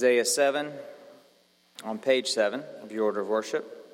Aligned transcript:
Isaiah 0.00 0.24
7 0.24 0.72
on 1.84 1.98
page 1.98 2.28
7 2.28 2.64
of 2.82 2.90
your 2.90 3.04
order 3.04 3.20
of 3.20 3.28
worship. 3.28 3.86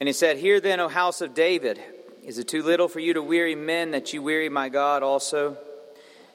And 0.00 0.08
he 0.08 0.12
said, 0.12 0.36
Hear 0.36 0.58
then, 0.58 0.80
O 0.80 0.88
house 0.88 1.20
of 1.20 1.34
David, 1.34 1.80
is 2.24 2.40
it 2.40 2.48
too 2.48 2.64
little 2.64 2.88
for 2.88 2.98
you 2.98 3.14
to 3.14 3.22
weary 3.22 3.54
men 3.54 3.92
that 3.92 4.12
you 4.12 4.22
weary 4.22 4.48
my 4.48 4.68
God 4.68 5.04
also? 5.04 5.56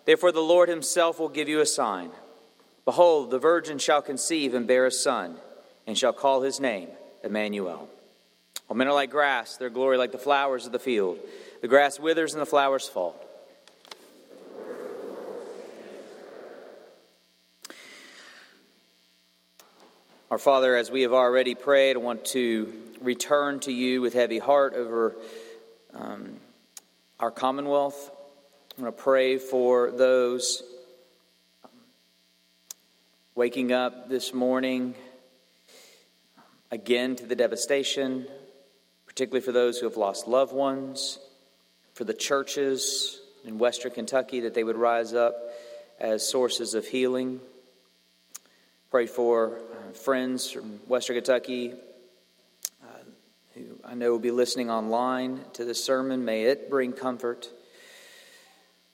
Therefore 0.05 0.31
the 0.31 0.39
Lord 0.39 0.69
himself 0.69 1.19
will 1.19 1.27
give 1.27 1.49
you 1.49 1.59
a 1.59 1.65
sign. 1.65 2.11
Behold, 2.85 3.29
the 3.29 3.37
virgin 3.37 3.77
shall 3.77 4.01
conceive 4.01 4.53
and 4.53 4.65
bear 4.65 4.85
a 4.85 4.91
son, 4.91 5.35
and 5.85 5.97
shall 5.97 6.13
call 6.13 6.41
his 6.41 6.61
name 6.61 6.87
Emmanuel. 7.21 7.89
All 8.69 8.77
men 8.77 8.87
are 8.87 8.93
like 8.93 9.11
grass, 9.11 9.57
their 9.57 9.69
glory 9.69 9.97
like 9.97 10.13
the 10.13 10.17
flowers 10.17 10.65
of 10.65 10.71
the 10.71 10.79
field. 10.79 11.19
The 11.61 11.67
grass 11.67 11.99
withers 11.99 12.31
and 12.31 12.41
the 12.41 12.45
flowers 12.45 12.87
fall 12.87 13.24
Our 20.31 20.39
Father, 20.39 20.75
as 20.75 20.89
we 20.89 21.03
have 21.03 21.13
already 21.13 21.53
prayed, 21.53 21.95
I 21.95 21.99
want 21.99 22.25
to 22.25 22.73
return 22.99 23.59
to 23.59 23.71
you 23.71 24.01
with 24.01 24.15
heavy 24.15 24.39
heart 24.39 24.73
over 24.73 25.15
um, 25.93 26.37
our 27.19 27.29
Commonwealth. 27.29 28.09
I 28.75 28.81
want 28.81 28.97
to 28.97 29.03
pray 29.03 29.37
for 29.37 29.91
those 29.91 30.63
waking 33.35 33.71
up 33.71 34.09
this 34.09 34.33
morning 34.33 34.95
again 36.71 37.15
to 37.17 37.27
the 37.27 37.35
devastation, 37.35 38.25
particularly 39.05 39.45
for 39.45 39.51
those 39.51 39.77
who 39.77 39.85
have 39.85 39.95
lost 39.95 40.27
loved 40.27 40.53
ones, 40.53 41.19
for 41.93 42.03
the 42.03 42.15
churches 42.15 43.21
in 43.43 43.59
Western 43.59 43.91
Kentucky 43.91 44.39
that 44.39 44.55
they 44.55 44.63
would 44.63 44.75
rise 44.75 45.13
up 45.13 45.35
as 45.99 46.27
sources 46.27 46.73
of 46.73 46.87
healing. 46.87 47.41
Pray 48.91 49.07
for 49.07 49.57
uh, 49.57 49.93
friends 49.93 50.51
from 50.51 50.79
Western 50.87 51.15
Kentucky 51.15 51.73
uh, 52.83 52.87
who 53.55 53.61
I 53.83 53.95
know 53.95 54.11
will 54.11 54.19
be 54.19 54.31
listening 54.31 54.69
online 54.69 55.39
to 55.53 55.65
this 55.65 55.83
sermon. 55.83 56.23
May 56.23 56.43
it 56.43 56.69
bring 56.69 56.93
comfort. 56.93 57.49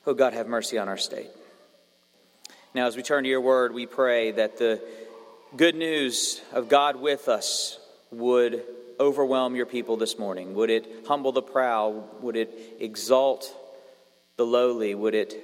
Oh, 0.08 0.14
God, 0.14 0.34
have 0.34 0.48
mercy 0.48 0.78
on 0.78 0.88
our 0.88 0.98
state. 0.98 1.28
Now, 2.74 2.88
as 2.88 2.96
we 2.96 3.04
turn 3.04 3.26
to 3.26 3.30
your 3.30 3.42
word, 3.42 3.74
we 3.74 3.86
pray 3.86 4.32
that 4.32 4.58
the 4.58 4.82
good 5.58 5.76
news 5.76 6.42
of 6.54 6.70
God 6.70 6.96
with 6.96 7.28
us 7.28 7.78
would 8.12 8.64
overwhelm 8.98 9.56
your 9.56 9.66
people 9.66 9.98
this 9.98 10.18
morning. 10.18 10.54
Would 10.56 10.70
it 10.70 11.06
humble 11.06 11.34
the 11.34 11.42
proud? 11.42 12.22
Would 12.22 12.38
it 12.38 12.78
exalt 12.80 13.54
the 14.38 14.46
lowly? 14.46 14.96
Would 14.96 15.16
it 15.16 15.36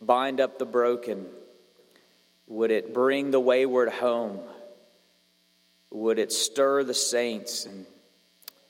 bind 0.00 0.40
up 0.40 0.58
the 0.58 0.66
broken? 0.66 1.26
Would 2.48 2.70
it 2.70 2.94
bring 2.94 3.30
the 3.30 3.40
wayward 3.40 3.90
home? 3.90 4.40
Would 5.90 6.18
it 6.18 6.32
stir 6.32 6.82
the 6.82 6.94
saints 6.94 7.66
and 7.66 7.86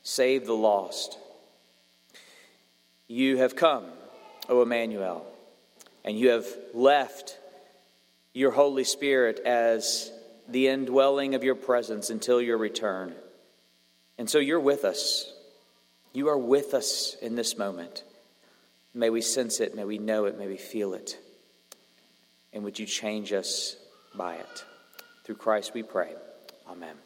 save 0.02 0.46
the 0.46 0.54
lost? 0.54 1.18
You 3.06 3.38
have 3.38 3.56
come, 3.56 3.86
O 4.48 4.62
Emmanuel, 4.62 5.24
and 6.04 6.18
you 6.18 6.30
have 6.30 6.46
left 6.74 7.38
your 8.34 8.50
Holy 8.50 8.84
Spirit 8.84 9.40
as 9.40 10.12
the 10.48 10.68
indwelling 10.68 11.34
of 11.34 11.44
your 11.44 11.54
presence 11.54 12.10
until 12.10 12.40
your 12.40 12.58
return. 12.58 13.14
And 14.18 14.28
so 14.28 14.38
you're 14.38 14.60
with 14.60 14.84
us. 14.84 15.32
You 16.12 16.28
are 16.28 16.38
with 16.38 16.74
us 16.74 17.16
in 17.22 17.36
this 17.36 17.56
moment. 17.56 18.02
May 18.94 19.10
we 19.10 19.20
sense 19.20 19.60
it, 19.60 19.76
may 19.76 19.84
we 19.84 19.98
know 19.98 20.24
it, 20.24 20.38
may 20.38 20.46
we 20.48 20.56
feel 20.56 20.94
it. 20.94 21.18
And 22.52 22.64
would 22.64 22.78
you 22.78 22.86
change 22.86 23.32
us 23.32 23.76
by 24.14 24.36
it? 24.36 24.64
Through 25.24 25.36
Christ 25.36 25.74
we 25.74 25.82
pray. 25.82 26.12
Amen. 26.68 26.96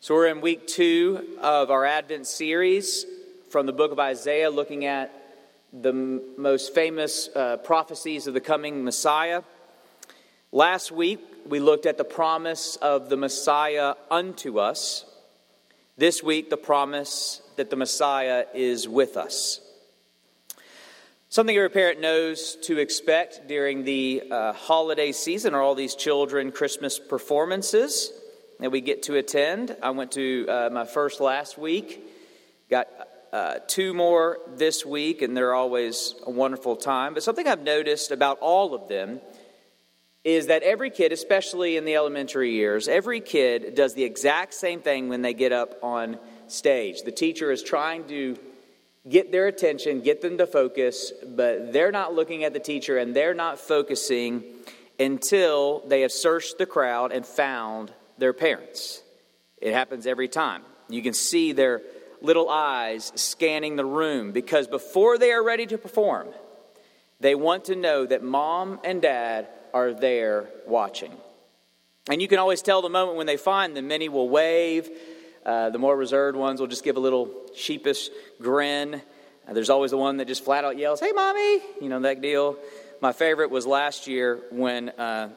So 0.00 0.14
we're 0.14 0.28
in 0.28 0.40
week 0.40 0.66
two 0.66 1.38
of 1.40 1.70
our 1.70 1.84
Advent 1.84 2.26
series 2.26 3.06
from 3.50 3.66
the 3.66 3.72
book 3.72 3.92
of 3.92 3.98
Isaiah, 3.98 4.50
looking 4.50 4.84
at 4.84 5.12
the 5.72 5.90
m- 5.90 6.20
most 6.36 6.74
famous 6.74 7.28
uh, 7.34 7.56
prophecies 7.58 8.26
of 8.26 8.34
the 8.34 8.40
coming 8.40 8.84
Messiah. 8.84 9.42
Last 10.52 10.92
week, 10.92 11.20
we 11.46 11.58
looked 11.58 11.86
at 11.86 11.98
the 11.98 12.04
promise 12.04 12.76
of 12.76 13.08
the 13.08 13.16
Messiah 13.16 13.94
unto 14.10 14.58
us. 14.58 15.04
This 15.96 16.22
week, 16.22 16.50
the 16.50 16.56
promise 16.56 17.40
that 17.56 17.70
the 17.70 17.76
Messiah 17.76 18.46
is 18.54 18.88
with 18.88 19.16
us. 19.16 19.60
Something 21.34 21.56
every 21.56 21.68
parent 21.68 22.00
knows 22.00 22.54
to 22.62 22.78
expect 22.78 23.48
during 23.48 23.82
the 23.82 24.22
uh, 24.30 24.52
holiday 24.52 25.10
season 25.10 25.52
are 25.52 25.60
all 25.60 25.74
these 25.74 25.96
children 25.96 26.52
Christmas 26.52 27.00
performances 27.00 28.12
that 28.60 28.70
we 28.70 28.80
get 28.80 29.02
to 29.02 29.16
attend. 29.16 29.76
I 29.82 29.90
went 29.90 30.12
to 30.12 30.46
uh, 30.48 30.70
my 30.72 30.84
first 30.84 31.20
last 31.20 31.58
week, 31.58 32.06
got 32.70 32.86
uh, 33.32 33.54
two 33.66 33.94
more 33.94 34.38
this 34.54 34.86
week, 34.86 35.22
and 35.22 35.36
they're 35.36 35.54
always 35.54 36.14
a 36.24 36.30
wonderful 36.30 36.76
time. 36.76 37.14
But 37.14 37.24
something 37.24 37.48
I've 37.48 37.64
noticed 37.64 38.12
about 38.12 38.38
all 38.38 38.72
of 38.72 38.86
them 38.86 39.20
is 40.22 40.46
that 40.46 40.62
every 40.62 40.90
kid, 40.90 41.10
especially 41.10 41.76
in 41.76 41.84
the 41.84 41.96
elementary 41.96 42.52
years, 42.52 42.86
every 42.86 43.20
kid 43.20 43.74
does 43.74 43.94
the 43.94 44.04
exact 44.04 44.54
same 44.54 44.82
thing 44.82 45.08
when 45.08 45.22
they 45.22 45.34
get 45.34 45.50
up 45.50 45.80
on 45.82 46.16
stage. 46.46 47.02
The 47.02 47.10
teacher 47.10 47.50
is 47.50 47.60
trying 47.60 48.06
to 48.06 48.38
get 49.08 49.32
their 49.32 49.46
attention, 49.46 50.00
get 50.00 50.20
them 50.20 50.38
to 50.38 50.46
focus, 50.46 51.12
but 51.26 51.72
they're 51.72 51.92
not 51.92 52.14
looking 52.14 52.44
at 52.44 52.52
the 52.52 52.58
teacher 52.58 52.98
and 52.98 53.14
they're 53.14 53.34
not 53.34 53.58
focusing 53.58 54.44
until 54.98 55.80
they 55.86 56.02
have 56.02 56.12
searched 56.12 56.58
the 56.58 56.66
crowd 56.66 57.12
and 57.12 57.26
found 57.26 57.92
their 58.18 58.32
parents. 58.32 59.02
It 59.60 59.72
happens 59.72 60.06
every 60.06 60.28
time. 60.28 60.62
You 60.88 61.02
can 61.02 61.14
see 61.14 61.52
their 61.52 61.82
little 62.20 62.48
eyes 62.48 63.12
scanning 63.14 63.76
the 63.76 63.84
room 63.84 64.32
because 64.32 64.66
before 64.66 65.18
they 65.18 65.32
are 65.32 65.42
ready 65.42 65.66
to 65.66 65.78
perform, 65.78 66.28
they 67.20 67.34
want 67.34 67.66
to 67.66 67.76
know 67.76 68.06
that 68.06 68.22
mom 68.22 68.80
and 68.84 69.02
dad 69.02 69.48
are 69.72 69.92
there 69.92 70.48
watching. 70.66 71.12
And 72.08 72.20
you 72.20 72.28
can 72.28 72.38
always 72.38 72.62
tell 72.62 72.82
the 72.82 72.90
moment 72.90 73.16
when 73.16 73.26
they 73.26 73.36
find 73.36 73.76
them. 73.76 73.88
Many 73.88 74.08
will 74.08 74.28
wave, 74.28 74.90
uh, 75.44 75.70
the 75.70 75.78
more 75.78 75.96
reserved 75.96 76.36
ones 76.36 76.60
will 76.60 76.66
just 76.66 76.84
give 76.84 76.96
a 76.96 77.00
little 77.00 77.30
sheepish 77.54 78.08
grin. 78.40 79.02
Uh, 79.46 79.52
there's 79.52 79.70
always 79.70 79.90
the 79.90 79.98
one 79.98 80.16
that 80.16 80.26
just 80.26 80.44
flat 80.44 80.64
out 80.64 80.78
yells, 80.78 81.00
Hey, 81.00 81.12
mommy! 81.12 81.60
You 81.80 81.88
know, 81.88 82.00
that 82.00 82.20
deal. 82.20 82.56
My 83.00 83.12
favorite 83.12 83.50
was 83.50 83.66
last 83.66 84.06
year 84.06 84.40
when 84.50 84.88
uh, 84.90 85.28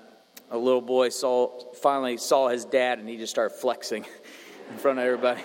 a 0.49 0.57
little 0.57 0.81
boy 0.81 1.09
saw, 1.09 1.73
finally 1.75 2.17
saw 2.17 2.47
his 2.47 2.63
dad 2.63 2.99
and 2.99 3.09
he 3.09 3.17
just 3.17 3.31
started 3.31 3.55
flexing 3.55 4.05
in 4.71 4.77
front 4.77 4.99
of 4.99 5.05
everybody. 5.05 5.41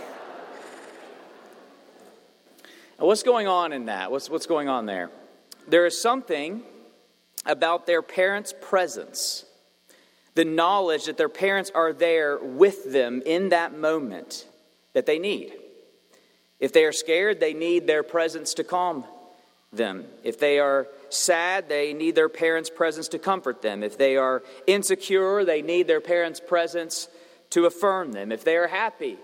What's 2.99 3.25
going 3.25 3.49
on 3.49 3.73
in 3.73 3.87
that? 3.87 4.13
What's, 4.13 4.31
what's 4.31 4.47
going 4.47 4.69
on 4.69 4.87
there? 4.87 5.11
There 5.67 5.87
is 5.87 6.01
something 6.01 6.63
about 7.45 7.87
their 7.87 8.03
parents' 8.03 8.55
presence 8.61 9.45
the 10.35 10.45
knowledge 10.45 11.05
that 11.05 11.17
their 11.17 11.29
parents 11.29 11.71
are 11.75 11.93
there 11.93 12.39
with 12.39 12.91
them 12.91 13.23
in 13.27 13.51
that 13.51 13.77
moment 13.77 14.47
that 14.93 15.07
they 15.07 15.19
need. 15.19 15.53
If 16.61 16.73
they 16.73 16.85
are 16.85 16.93
scared, 16.93 17.41
they 17.41 17.55
need 17.55 17.87
their 17.87 18.03
presence 18.03 18.55
to 18.55 18.65
calm 18.65 19.05
them. 19.73 20.05
If 20.23 20.39
they 20.39 20.59
are 20.59 20.87
sad, 21.09 21.69
they 21.69 21.93
need 21.93 22.15
their 22.15 22.29
parents' 22.29 22.71
presence 22.71 23.09
to 23.09 23.19
comfort 23.19 23.63
them. 23.63 23.83
If 23.83 23.99
they 23.99 24.17
are 24.17 24.43
insecure, 24.67 25.45
they 25.45 25.63
need 25.63 25.87
their 25.87 26.01
parents' 26.01 26.41
presence 26.41 27.09
to 27.51 27.67
affirm 27.67 28.13
them. 28.13 28.33
If 28.33 28.45
they 28.45 28.57
are 28.57 28.69
happy, 28.69 29.17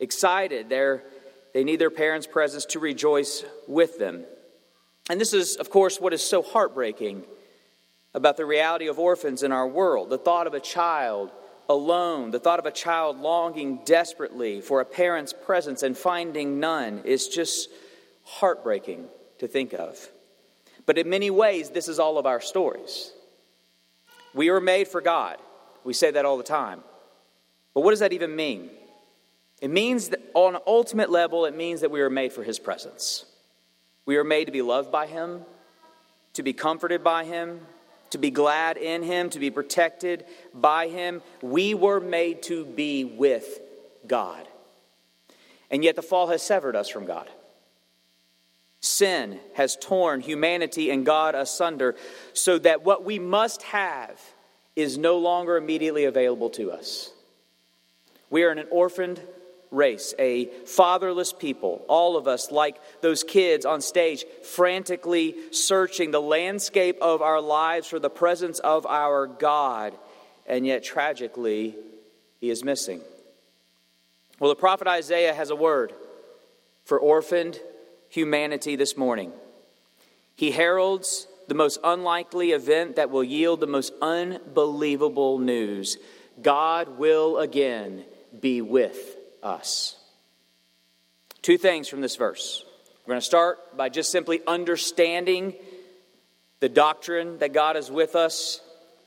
excited, 0.00 0.68
they 0.68 1.64
need 1.64 1.78
their 1.78 1.90
parents' 1.90 2.26
presence 2.26 2.64
to 2.66 2.78
rejoice 2.78 3.44
with 3.66 3.98
them. 3.98 4.24
And 5.08 5.20
this 5.20 5.32
is, 5.32 5.56
of 5.56 5.70
course, 5.70 6.00
what 6.00 6.12
is 6.12 6.22
so 6.22 6.42
heartbreaking 6.42 7.24
about 8.12 8.36
the 8.36 8.44
reality 8.44 8.88
of 8.88 8.98
orphans 8.98 9.42
in 9.42 9.52
our 9.52 9.68
world. 9.68 10.10
The 10.10 10.18
thought 10.18 10.46
of 10.46 10.54
a 10.54 10.60
child 10.60 11.30
alone, 11.68 12.30
the 12.30 12.38
thought 12.38 12.58
of 12.58 12.66
a 12.66 12.70
child 12.70 13.18
longing 13.18 13.80
desperately 13.84 14.60
for 14.60 14.80
a 14.80 14.84
parent's 14.84 15.32
presence 15.32 15.82
and 15.82 15.96
finding 15.96 16.60
none 16.60 17.02
is 17.04 17.28
just 17.28 17.68
heartbreaking 18.24 19.06
to 19.38 19.48
think 19.48 19.72
of. 19.72 20.08
But 20.86 20.98
in 20.98 21.08
many 21.08 21.30
ways, 21.30 21.70
this 21.70 21.88
is 21.88 21.98
all 21.98 22.18
of 22.18 22.26
our 22.26 22.40
stories. 22.40 23.12
We 24.34 24.50
were 24.50 24.60
made 24.60 24.88
for 24.88 25.00
God. 25.00 25.38
We 25.84 25.94
say 25.94 26.10
that 26.10 26.24
all 26.24 26.36
the 26.36 26.44
time. 26.44 26.82
But 27.74 27.80
what 27.80 27.90
does 27.90 28.00
that 28.00 28.12
even 28.12 28.34
mean? 28.34 28.70
It 29.60 29.70
means 29.70 30.10
that 30.10 30.20
on 30.34 30.54
an 30.54 30.60
ultimate 30.66 31.10
level, 31.10 31.46
it 31.46 31.56
means 31.56 31.80
that 31.80 31.90
we 31.90 32.00
are 32.00 32.10
made 32.10 32.32
for 32.32 32.42
His 32.42 32.58
presence. 32.58 33.24
We 34.04 34.16
are 34.16 34.24
made 34.24 34.44
to 34.44 34.52
be 34.52 34.62
loved 34.62 34.92
by 34.92 35.06
Him, 35.06 35.42
to 36.34 36.42
be 36.42 36.52
comforted 36.52 37.02
by 37.02 37.24
Him, 37.24 37.60
to 38.10 38.18
be 38.18 38.30
glad 38.30 38.76
in 38.76 39.02
Him, 39.02 39.30
to 39.30 39.38
be 39.38 39.50
protected 39.50 40.24
by 40.54 40.88
Him. 40.88 41.22
We 41.42 41.74
were 41.74 42.00
made 42.00 42.42
to 42.44 42.64
be 42.64 43.04
with 43.04 43.60
God. 44.06 44.46
And 45.70 45.82
yet 45.82 45.96
the 45.96 46.02
fall 46.02 46.28
has 46.28 46.42
severed 46.42 46.76
us 46.76 46.88
from 46.88 47.06
God. 47.06 47.28
Sin 48.80 49.40
has 49.54 49.76
torn 49.76 50.20
humanity 50.20 50.90
and 50.90 51.04
God 51.04 51.34
asunder 51.34 51.96
so 52.34 52.58
that 52.58 52.84
what 52.84 53.04
we 53.04 53.18
must 53.18 53.62
have 53.64 54.20
is 54.76 54.98
no 54.98 55.18
longer 55.18 55.56
immediately 55.56 56.04
available 56.04 56.50
to 56.50 56.70
us. 56.70 57.10
We 58.30 58.44
are 58.44 58.52
in 58.52 58.58
an 58.58 58.68
orphaned 58.70 59.20
race, 59.70 60.14
a 60.18 60.46
fatherless 60.64 61.32
people, 61.32 61.84
all 61.88 62.16
of 62.16 62.28
us, 62.28 62.50
like 62.50 62.76
those 63.00 63.22
kids 63.22 63.64
on 63.66 63.80
stage, 63.80 64.24
frantically 64.42 65.34
searching 65.50 66.10
the 66.10 66.20
landscape 66.20 66.98
of 67.00 67.22
our 67.22 67.40
lives 67.40 67.88
for 67.88 67.98
the 67.98 68.10
presence 68.10 68.58
of 68.60 68.86
our 68.86 69.26
God, 69.26 69.94
and 70.46 70.66
yet 70.66 70.84
tragically, 70.84 71.74
he 72.40 72.50
is 72.50 72.64
missing. 72.64 73.00
Well, 74.38 74.50
the 74.50 74.56
prophet 74.56 74.86
Isaiah 74.86 75.34
has 75.34 75.50
a 75.50 75.56
word 75.56 75.92
for 76.84 76.98
orphaned 76.98 77.58
humanity 78.08 78.76
this 78.76 78.96
morning. 78.96 79.32
He 80.36 80.50
heralds 80.50 81.26
the 81.48 81.54
most 81.54 81.78
unlikely 81.82 82.52
event 82.52 82.96
that 82.96 83.10
will 83.10 83.24
yield 83.24 83.60
the 83.60 83.66
most 83.66 83.92
unbelievable 84.02 85.38
news 85.38 85.96
God 86.42 86.98
will 86.98 87.38
again 87.38 88.04
be 88.40 88.60
with 88.60 89.15
us. 89.42 89.96
Two 91.42 91.58
things 91.58 91.88
from 91.88 92.00
this 92.00 92.16
verse. 92.16 92.64
We're 93.04 93.12
going 93.12 93.20
to 93.20 93.26
start 93.26 93.76
by 93.76 93.88
just 93.88 94.10
simply 94.10 94.40
understanding 94.46 95.54
the 96.60 96.68
doctrine 96.68 97.38
that 97.38 97.52
God 97.52 97.76
is 97.76 97.90
with 97.90 98.16
us, 98.16 98.60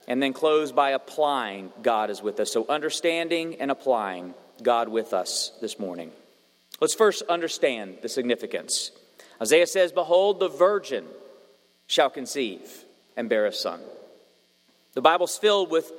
and 0.08 0.22
then 0.22 0.34
close 0.34 0.72
by 0.72 0.92
applying 0.92 1.72
God 1.82 2.10
is 2.10 2.22
with 2.22 2.40
us. 2.40 2.52
So, 2.52 2.66
understanding 2.70 3.56
and 3.60 3.72
applying 3.72 4.34
God 4.62 4.88
with 4.88 5.14
us 5.14 5.52
this 5.62 5.80
morning. 5.80 6.12
Let's 6.80 6.96
first 6.96 7.24
understand 7.24 7.98
the 8.02 8.10
significance. 8.10 8.92
Isaiah 9.42 9.68
says, 9.68 9.92
Behold, 9.92 10.40
the 10.40 10.48
virgin 10.48 11.06
shall 11.88 12.10
conceive 12.10 12.86
and 13.18 13.30
bear 13.30 13.46
a 13.46 13.54
son. 13.54 13.82
The 14.94 15.02
Bible's 15.02 15.38
filled 15.38 15.72
with 15.72 15.92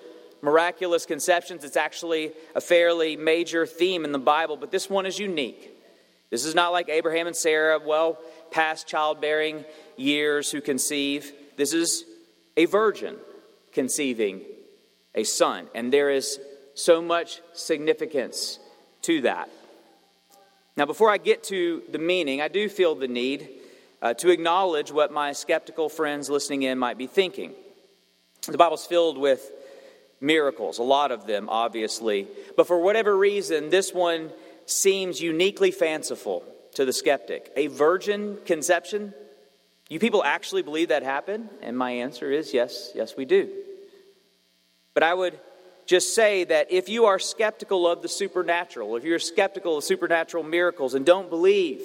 miraculous 0.43 1.07
conceptions. 1.07 1.65
It's 1.65 1.77
actually 1.77 2.33
a 2.55 2.61
fairly 2.61 3.17
major 3.17 3.67
theme 3.67 4.05
in 4.05 4.13
the 4.13 4.19
Bible, 4.19 4.57
but 4.57 4.71
this 4.71 4.89
one 4.89 5.07
is 5.07 5.19
unique. 5.19 5.77
This 6.31 6.45
is 6.45 6.55
not 6.55 6.71
like 6.71 6.89
Abraham 6.89 7.27
and 7.27 7.37
Sarah, 7.37 7.79
well 7.85 8.19
past 8.51 8.87
childbearing 8.87 9.65
years 9.97 10.51
who 10.51 10.61
conceive. 10.61 11.33
This 11.57 11.73
is 11.73 12.05
a 12.57 12.67
virgin 12.67 13.17
conceiving 13.73 14.43
a 15.15 15.25
son, 15.25 15.67
and 15.75 15.93
there 15.93 16.11
is 16.11 16.39
so 16.75 17.03
much 17.03 17.41
significance 17.53 18.59
to 19.03 19.23
that. 19.23 19.51
Now, 20.77 20.87
before 20.87 21.11
I 21.11 21.19
get 21.19 21.43
to 21.45 21.83
the 21.91 21.99
meaning, 21.99 22.41
I 22.41 22.49
do 22.49 22.69
feel 22.69 22.95
the 22.95 23.09
need 23.09 23.49
uh, 24.01 24.15
to 24.15 24.31
acknowledge 24.31 24.91
what 24.91 25.13
my 25.13 25.33
skeptical 25.33 25.89
friends 25.89 26.31
listening 26.31 26.63
in 26.63 26.79
might 26.79 26.97
be 26.97 27.07
thinking. 27.07 27.53
The 28.47 28.57
Bible's 28.57 28.87
filled 28.87 29.19
with 29.19 29.51
miracles, 30.21 30.79
a 30.79 30.83
lot 30.83 31.13
of 31.13 31.27
them, 31.27 31.49
obviously. 31.49 32.27
But 32.57 32.67
for 32.67 32.79
whatever 32.81 33.17
reason, 33.17 33.71
this 33.71 33.93
one 33.93 34.31
seems 34.67 35.21
uniquely 35.21 35.71
fanciful 35.71 36.45
to 36.75 36.85
the 36.85 36.93
skeptic. 36.93 37.53
A 37.57 37.69
virgin 37.69 38.39
conception? 38.45 39.15
You 39.89 39.99
people 39.99 40.23
actually 40.23 40.63
believe 40.63 40.89
that 40.89 41.03
happened? 41.03 41.49
And 41.63 41.77
my 41.77 41.91
answer 41.91 42.31
is 42.31 42.55
yes, 42.55 42.91
yes, 42.95 43.17
we 43.17 43.25
do. 43.25 43.49
But 44.95 45.03
I 45.03 45.15
would 45.15 45.39
just 45.87 46.15
say 46.15 46.45
that 46.45 46.71
if 46.71 46.89
you 46.89 47.07
are 47.07 47.19
skeptical 47.19 47.87
of 47.89 48.03
the 48.03 48.09
supernatural, 48.09 48.97
if 48.97 49.05
you're 49.05 49.19
skeptical 49.19 49.79
of 49.79 49.85
supernatural 49.85 50.45
miracles 50.45 50.95
and 50.95 51.05
don't 51.05 51.31
believe 51.31 51.81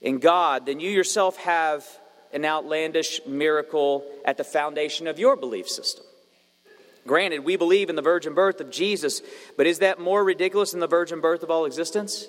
in 0.00 0.18
God, 0.18 0.66
then 0.66 0.80
you 0.80 0.90
yourself 0.90 1.36
have 1.38 1.86
an 2.32 2.44
outlandish 2.44 3.20
miracle 3.26 4.04
at 4.24 4.36
the 4.36 4.44
foundation 4.44 5.06
of 5.06 5.18
your 5.18 5.36
belief 5.36 5.68
system. 5.68 6.04
Granted, 7.06 7.40
we 7.40 7.56
believe 7.56 7.90
in 7.90 7.96
the 7.96 8.02
virgin 8.02 8.34
birth 8.34 8.60
of 8.60 8.70
Jesus, 8.70 9.22
but 9.56 9.66
is 9.66 9.78
that 9.78 10.00
more 10.00 10.24
ridiculous 10.24 10.72
than 10.72 10.80
the 10.80 10.86
virgin 10.86 11.20
birth 11.20 11.42
of 11.42 11.50
all 11.50 11.64
existence? 11.64 12.26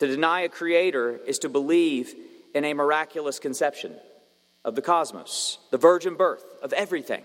To 0.00 0.06
deny 0.06 0.40
a 0.40 0.48
creator 0.48 1.20
is 1.26 1.38
to 1.40 1.48
believe 1.48 2.14
in 2.54 2.64
a 2.64 2.74
miraculous 2.74 3.38
conception 3.38 3.94
of 4.64 4.74
the 4.74 4.82
cosmos, 4.82 5.58
the 5.70 5.78
virgin 5.78 6.14
birth 6.14 6.44
of 6.62 6.72
everything. 6.72 7.22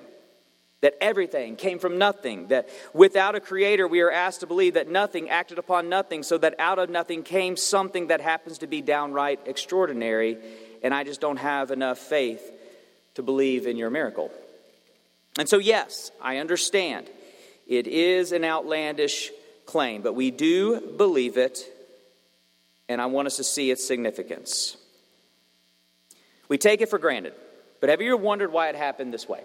That 0.82 0.96
everything 1.02 1.58
came 1.58 1.78
from 1.78 1.98
nothing, 1.98 2.48
that 2.48 2.70
without 2.94 3.36
a 3.36 3.42
creator, 3.42 3.86
we 3.86 4.00
are 4.00 4.10
asked 4.12 4.40
to 4.40 4.48
believe 4.48 4.76
that 4.76 4.88
nothing 4.88 5.30
acted 5.30 5.60
upon 5.60 5.90
nothing, 5.90 6.24
so 6.24 6.38
that 6.38 6.56
out 6.58 6.80
of 6.80 6.90
nothing 6.90 7.22
came 7.22 7.58
something 7.58 8.08
that 8.08 8.22
happens 8.22 8.60
to 8.60 8.68
be 8.68 8.82
downright 8.82 9.42
extraordinary, 9.46 10.38
and 10.82 10.94
I 10.94 11.04
just 11.04 11.20
don't 11.20 11.36
have 11.36 11.72
enough 11.72 11.98
faith 11.98 12.50
to 13.16 13.24
believe 13.24 13.68
in 13.68 13.76
your 13.76 13.90
miracle. 13.90 14.32
And 15.40 15.48
so, 15.48 15.58
yes, 15.58 16.12
I 16.22 16.38
understand 16.38 17.10
it 17.66 17.88
is 17.88 18.34
an 18.34 18.44
outlandish 18.44 19.32
claim, 19.66 20.02
but 20.02 20.14
we 20.14 20.32
do 20.32 20.82
believe 20.98 21.38
it, 21.38 21.60
and 22.90 23.02
I 23.02 23.06
want 23.06 23.28
us 23.28 23.38
to 23.38 23.46
see 23.46 23.72
its 23.72 23.88
significance. 23.88 24.76
We 26.50 26.58
take 26.58 26.82
it 26.82 26.90
for 26.90 27.00
granted, 27.00 27.34
but 27.80 27.90
have 27.90 28.02
you 28.02 28.16
ever 28.16 28.22
wondered 28.22 28.52
why 28.52 28.68
it 28.68 28.76
happened 28.76 29.14
this 29.14 29.30
way? 29.30 29.42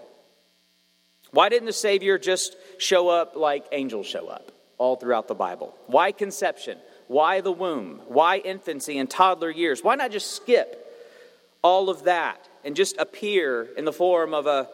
Why 1.31 1.47
didn't 1.47 1.67
the 1.67 1.73
Savior 1.73 2.17
just 2.17 2.57
show 2.77 3.07
up 3.07 3.37
like 3.37 3.65
angels 3.71 4.05
show 4.05 4.27
up 4.27 4.51
all 4.77 4.97
throughout 4.97 5.29
the 5.29 5.33
Bible? 5.33 5.73
Why 5.87 6.11
conception? 6.11 6.77
Why 7.07 7.39
the 7.39 7.53
womb? 7.53 8.01
Why 8.09 8.39
infancy 8.39 8.97
and 8.97 9.09
toddler 9.09 9.49
years? 9.49 9.81
Why 9.81 9.95
not 9.95 10.11
just 10.11 10.35
skip 10.35 10.81
all 11.61 11.89
of 11.89 12.03
that 12.03 12.45
and 12.65 12.75
just 12.75 12.97
appear 12.97 13.69
in 13.77 13.85
the 13.85 13.93
form 13.93 14.33
of 14.33 14.45
a 14.45 14.67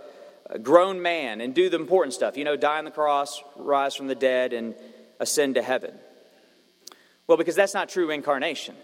grown 0.62 1.02
man 1.02 1.42
and 1.42 1.54
do 1.54 1.70
the 1.70 1.78
important 1.78 2.14
stuff, 2.14 2.38
you 2.38 2.44
know, 2.44 2.56
die 2.56 2.78
on 2.78 2.86
the 2.86 2.92
cross, 2.92 3.42
rise 3.56 3.96
from 3.96 4.08
the 4.08 4.16
dead, 4.16 4.54
and 4.54 4.76
ascend 5.20 5.56
to 5.56 5.62
heaven? 5.62 5.94
Well, 7.28 7.38
because 7.38 7.56
that's 7.56 7.74
not 7.74 7.90
true 7.90 8.10
incarnation. 8.10 8.76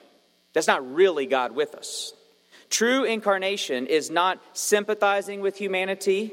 That's 0.54 0.68
not 0.68 0.94
really 0.94 1.26
God 1.26 1.54
with 1.54 1.76
us. 1.76 2.14
True 2.70 3.04
incarnation 3.04 3.88
is 3.88 4.10
not 4.10 4.42
sympathizing 4.54 5.42
with 5.42 5.58
humanity, 5.58 6.32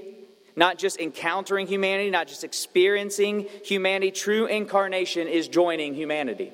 not 0.56 0.78
just 0.78 0.98
encountering 0.98 1.66
humanity, 1.66 2.10
not 2.10 2.28
just 2.28 2.44
experiencing 2.44 3.46
humanity. 3.64 4.10
True 4.10 4.46
incarnation 4.46 5.28
is 5.28 5.48
joining 5.48 5.94
humanity. 5.94 6.52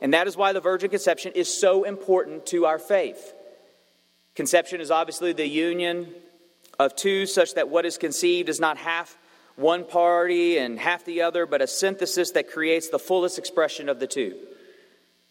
And 0.00 0.14
that 0.14 0.26
is 0.26 0.36
why 0.36 0.52
the 0.52 0.60
virgin 0.60 0.90
conception 0.90 1.32
is 1.34 1.52
so 1.52 1.84
important 1.84 2.46
to 2.46 2.66
our 2.66 2.78
faith. 2.78 3.32
Conception 4.34 4.80
is 4.80 4.90
obviously 4.90 5.32
the 5.32 5.46
union 5.46 6.12
of 6.78 6.94
two, 6.96 7.26
such 7.26 7.54
that 7.54 7.68
what 7.68 7.86
is 7.86 7.98
conceived 7.98 8.48
is 8.48 8.60
not 8.60 8.76
half 8.76 9.16
one 9.56 9.84
party 9.84 10.58
and 10.58 10.78
half 10.78 11.04
the 11.04 11.22
other, 11.22 11.46
but 11.46 11.62
a 11.62 11.66
synthesis 11.66 12.32
that 12.32 12.50
creates 12.50 12.88
the 12.88 12.98
fullest 12.98 13.38
expression 13.38 13.88
of 13.88 13.98
the 13.98 14.06
two. 14.06 14.36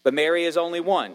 But 0.02 0.14
Mary 0.14 0.44
is 0.44 0.56
only 0.56 0.80
one, 0.80 1.14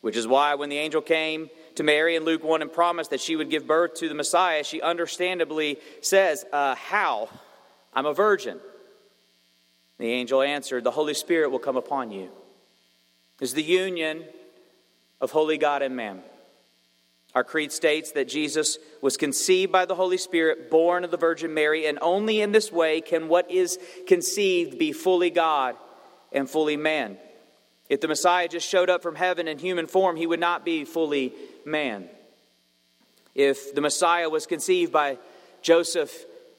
which 0.00 0.16
is 0.16 0.26
why 0.26 0.54
when 0.56 0.68
the 0.68 0.78
angel 0.78 1.00
came 1.00 1.48
to 1.76 1.82
Mary 1.82 2.16
in 2.16 2.24
Luke 2.24 2.42
1 2.42 2.62
and 2.62 2.72
promised 2.72 3.10
that 3.10 3.20
she 3.20 3.36
would 3.36 3.50
give 3.50 3.66
birth 3.66 3.94
to 3.94 4.08
the 4.08 4.14
Messiah, 4.14 4.64
she 4.64 4.82
understandably 4.82 5.78
says, 6.00 6.44
uh, 6.52 6.74
How? 6.74 7.28
I'm 7.94 8.06
a 8.06 8.14
virgin. 8.14 8.60
The 9.98 10.10
angel 10.10 10.42
answered, 10.42 10.84
The 10.84 10.90
Holy 10.90 11.14
Spirit 11.14 11.50
will 11.50 11.58
come 11.58 11.76
upon 11.76 12.10
you, 12.10 12.30
is 13.40 13.54
the 13.54 13.62
union 13.62 14.24
of 15.20 15.30
holy 15.30 15.58
God 15.58 15.82
and 15.82 15.94
man. 15.94 16.22
Our 17.34 17.44
creed 17.44 17.70
states 17.70 18.12
that 18.12 18.28
Jesus 18.28 18.78
was 19.00 19.16
conceived 19.16 19.70
by 19.70 19.84
the 19.84 19.94
Holy 19.94 20.18
Spirit, 20.18 20.70
born 20.70 21.04
of 21.04 21.12
the 21.12 21.16
Virgin 21.16 21.54
Mary, 21.54 21.86
and 21.86 21.98
only 22.02 22.40
in 22.40 22.50
this 22.50 22.72
way 22.72 23.00
can 23.00 23.28
what 23.28 23.50
is 23.50 23.78
conceived 24.08 24.78
be 24.78 24.92
fully 24.92 25.30
God 25.30 25.76
and 26.32 26.50
fully 26.50 26.76
man. 26.76 27.18
If 27.88 28.00
the 28.00 28.08
Messiah 28.08 28.48
just 28.48 28.68
showed 28.68 28.90
up 28.90 29.02
from 29.02 29.14
heaven 29.14 29.48
in 29.48 29.58
human 29.58 29.86
form, 29.86 30.16
he 30.16 30.26
would 30.26 30.40
not 30.40 30.64
be 30.64 30.84
fully 30.84 31.32
man. 31.64 32.08
If 33.34 33.74
the 33.74 33.80
Messiah 33.80 34.28
was 34.28 34.46
conceived 34.46 34.92
by 34.92 35.18
Joseph 35.62 36.12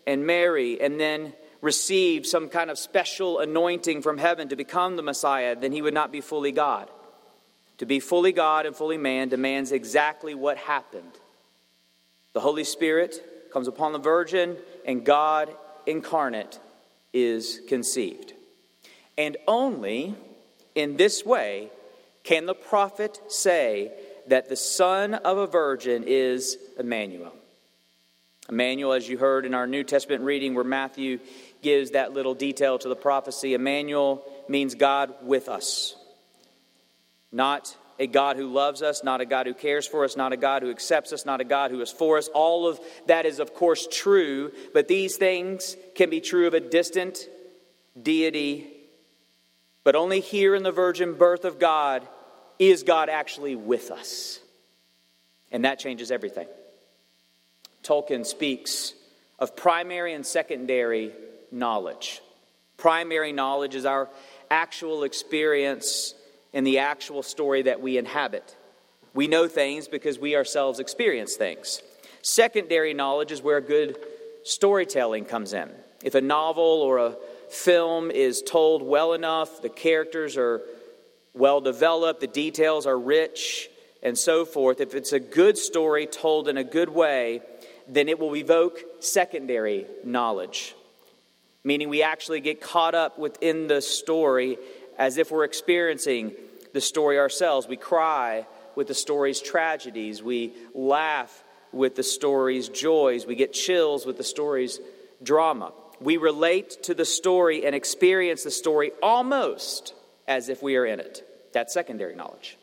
and 0.08 0.26
Mary 0.26 0.82
and 0.82 1.00
then 1.00 1.34
received 1.62 2.26
some 2.26 2.50
kind 2.50 2.70
of 2.70 2.80
special 2.80 3.40
anointing 3.40 4.02
from 4.02 4.18
heaven 4.18 4.50
to 4.50 4.56
become 4.56 4.96
the 4.96 5.04
Messiah, 5.04 5.56
then 5.56 5.72
he 5.72 5.82
would 5.82 5.94
not 5.94 6.12
be 6.12 6.22
fully 6.22 6.52
God. 6.52 6.90
To 7.82 7.88
be 7.88 8.00
fully 8.00 8.32
God 8.32 8.68
and 8.68 8.76
fully 8.76 9.00
man 9.00 9.30
demands 9.30 9.72
exactly 9.72 10.36
what 10.36 10.56
happened. 10.56 11.14
The 12.34 12.40
Holy 12.40 12.64
Spirit 12.64 13.50
comes 13.52 13.68
upon 13.68 13.92
the 13.92 13.98
Virgin, 13.98 14.56
and 14.86 15.04
God 15.04 15.50
incarnate 15.88 16.60
is 17.12 17.60
conceived. 17.68 18.34
And 19.18 19.36
only 19.48 20.14
in 20.76 20.96
this 20.96 21.26
way 21.26 21.72
can 22.24 22.46
the 22.46 22.54
prophet 22.54 23.20
say 23.30 23.92
that 24.28 24.48
the 24.48 24.56
son 24.56 25.16
of 25.16 25.40
a 25.40 25.48
virgin 25.48 26.04
is 26.06 26.60
Emmanuel. 26.78 27.34
Emmanuel, 28.48 28.94
as 28.94 29.10
you 29.10 29.18
heard 29.18 29.44
in 29.44 29.56
our 29.56 29.66
New 29.66 29.84
Testament 29.84 30.22
reading, 30.22 30.54
where 30.54 30.64
Matthew 30.64 31.18
gives 31.64 31.92
that 31.92 32.14
little 32.14 32.36
detail 32.36 32.78
to 32.78 32.90
the 32.90 32.96
prophecy, 32.96 33.56
Emmanuel 33.56 34.24
means 34.48 34.76
God 34.76 35.16
with 35.24 35.50
us. 35.50 35.96
Not 37.32 37.76
a 38.00 38.08
God 38.08 38.36
who 38.36 38.48
loves 38.48 38.82
us, 38.82 39.04
not 39.04 39.22
a 39.22 39.26
God 39.26 39.46
who 39.46 39.54
cares 39.54 39.86
for 39.86 40.04
us, 40.04 40.18
not 40.18 40.34
a 40.34 40.38
God 40.38 40.64
who 40.64 40.72
accepts 40.72 41.14
us, 41.14 41.26
not 41.26 41.40
a 41.40 41.44
God 41.44 41.72
who 41.72 41.82
is 41.82 41.92
for 41.92 42.18
us. 42.18 42.30
All 42.30 42.68
of 42.68 42.80
that 43.06 43.26
is, 43.26 43.40
of 43.40 43.54
course, 43.54 43.88
true, 43.92 44.52
but 44.74 44.88
these 44.88 45.18
things 45.18 45.78
can 45.96 46.10
be 46.10 46.20
true 46.20 46.48
of 46.48 46.54
a 46.54 46.60
distant 46.60 47.20
deity. 48.02 48.74
But 49.84 49.96
only 49.96 50.20
here 50.20 50.56
in 50.56 50.64
the 50.64 50.72
virgin 50.72 51.14
birth 51.14 51.46
of 51.46 51.60
God 51.60 52.08
is 52.58 52.84
God 52.84 53.10
actually 53.10 53.56
with 53.56 53.92
us. 53.92 54.40
And 55.52 55.66
that 55.66 55.80
changes 55.80 56.12
everything. 56.12 56.48
Tolkien 57.84 58.26
speaks 58.26 58.94
of 59.38 59.56
primary 59.56 60.14
and 60.14 60.26
secondary 60.26 61.12
knowledge. 61.52 62.22
Primary 62.78 63.32
knowledge 63.32 63.76
is 63.76 63.86
our 63.86 64.10
actual 64.50 65.04
experience 65.04 66.14
in 66.54 66.64
the 66.64 66.80
actual 66.80 67.24
story 67.24 67.64
that 67.64 67.82
we 67.82 67.98
inhabit. 67.98 68.56
We 69.14 69.28
know 69.28 69.48
things 69.48 69.88
because 69.88 70.20
we 70.20 70.36
ourselves 70.36 70.80
experience 70.80 71.36
things. 71.36 71.82
Secondary 72.22 72.94
knowledge 72.94 73.32
is 73.32 73.42
where 73.42 73.62
good 73.62 73.98
storytelling 74.44 75.26
comes 75.26 75.54
in. 75.54 75.70
If 76.04 76.16
a 76.16 76.22
novel 76.22 76.64
or 76.64 76.98
a 76.98 77.16
film 77.50 78.12
is 78.12 78.42
told 78.42 78.82
well 78.82 79.14
enough, 79.14 79.62
the 79.62 79.70
characters 79.70 80.38
are 80.38 80.62
well 81.34 81.62
developed, 81.62 82.22
the 82.22 82.28
details 82.28 82.86
are 82.86 82.98
rich, 82.98 83.70
and 84.04 84.18
so 84.18 84.46
forth, 84.46 84.82
if 84.82 84.96
it's 84.96 85.14
a 85.14 85.20
good 85.20 85.58
story 85.58 86.06
told 86.06 86.48
in 86.48 86.58
a 86.58 86.64
good 86.64 86.90
way, 86.90 87.42
then 87.88 88.10
it 88.10 88.20
will 88.20 88.36
evoke 88.36 88.80
secondary 89.00 89.86
knowledge. 90.04 90.76
Meaning 91.64 91.90
we 91.90 92.02
actually 92.02 92.40
get 92.40 92.62
caught 92.62 92.96
up 92.96 93.20
within 93.20 93.68
the 93.68 93.82
story 93.82 94.58
as 95.02 95.18
if 95.18 95.32
we're 95.32 95.46
experiencing 95.46 96.32
the 96.74 96.80
story 96.80 97.18
ourselves. 97.18 97.68
We 97.68 97.76
cry 97.76 98.46
with 98.76 98.88
the 98.88 98.94
story's 98.94 99.42
tragedies. 99.42 100.22
We 100.22 100.54
laugh 100.76 101.44
with 101.72 101.96
the 101.96 102.04
story's 102.04 102.70
joys. 102.70 103.26
We 103.26 103.34
get 103.34 103.52
chills 103.52 104.06
with 104.06 104.18
the 104.18 104.24
story's 104.24 104.80
drama. 105.24 105.74
We 106.00 106.18
relate 106.18 106.84
to 106.84 106.94
the 106.94 107.04
story 107.04 107.66
and 107.66 107.74
experience 107.74 108.44
the 108.44 108.52
story 108.52 108.92
almost 109.02 109.96
as 110.28 110.50
if 110.50 110.62
we 110.62 110.78
are 110.78 110.86
in 110.86 111.00
it. 111.00 111.28
That's 111.52 111.74
secondary 111.74 112.16
knowledge. 112.16 112.60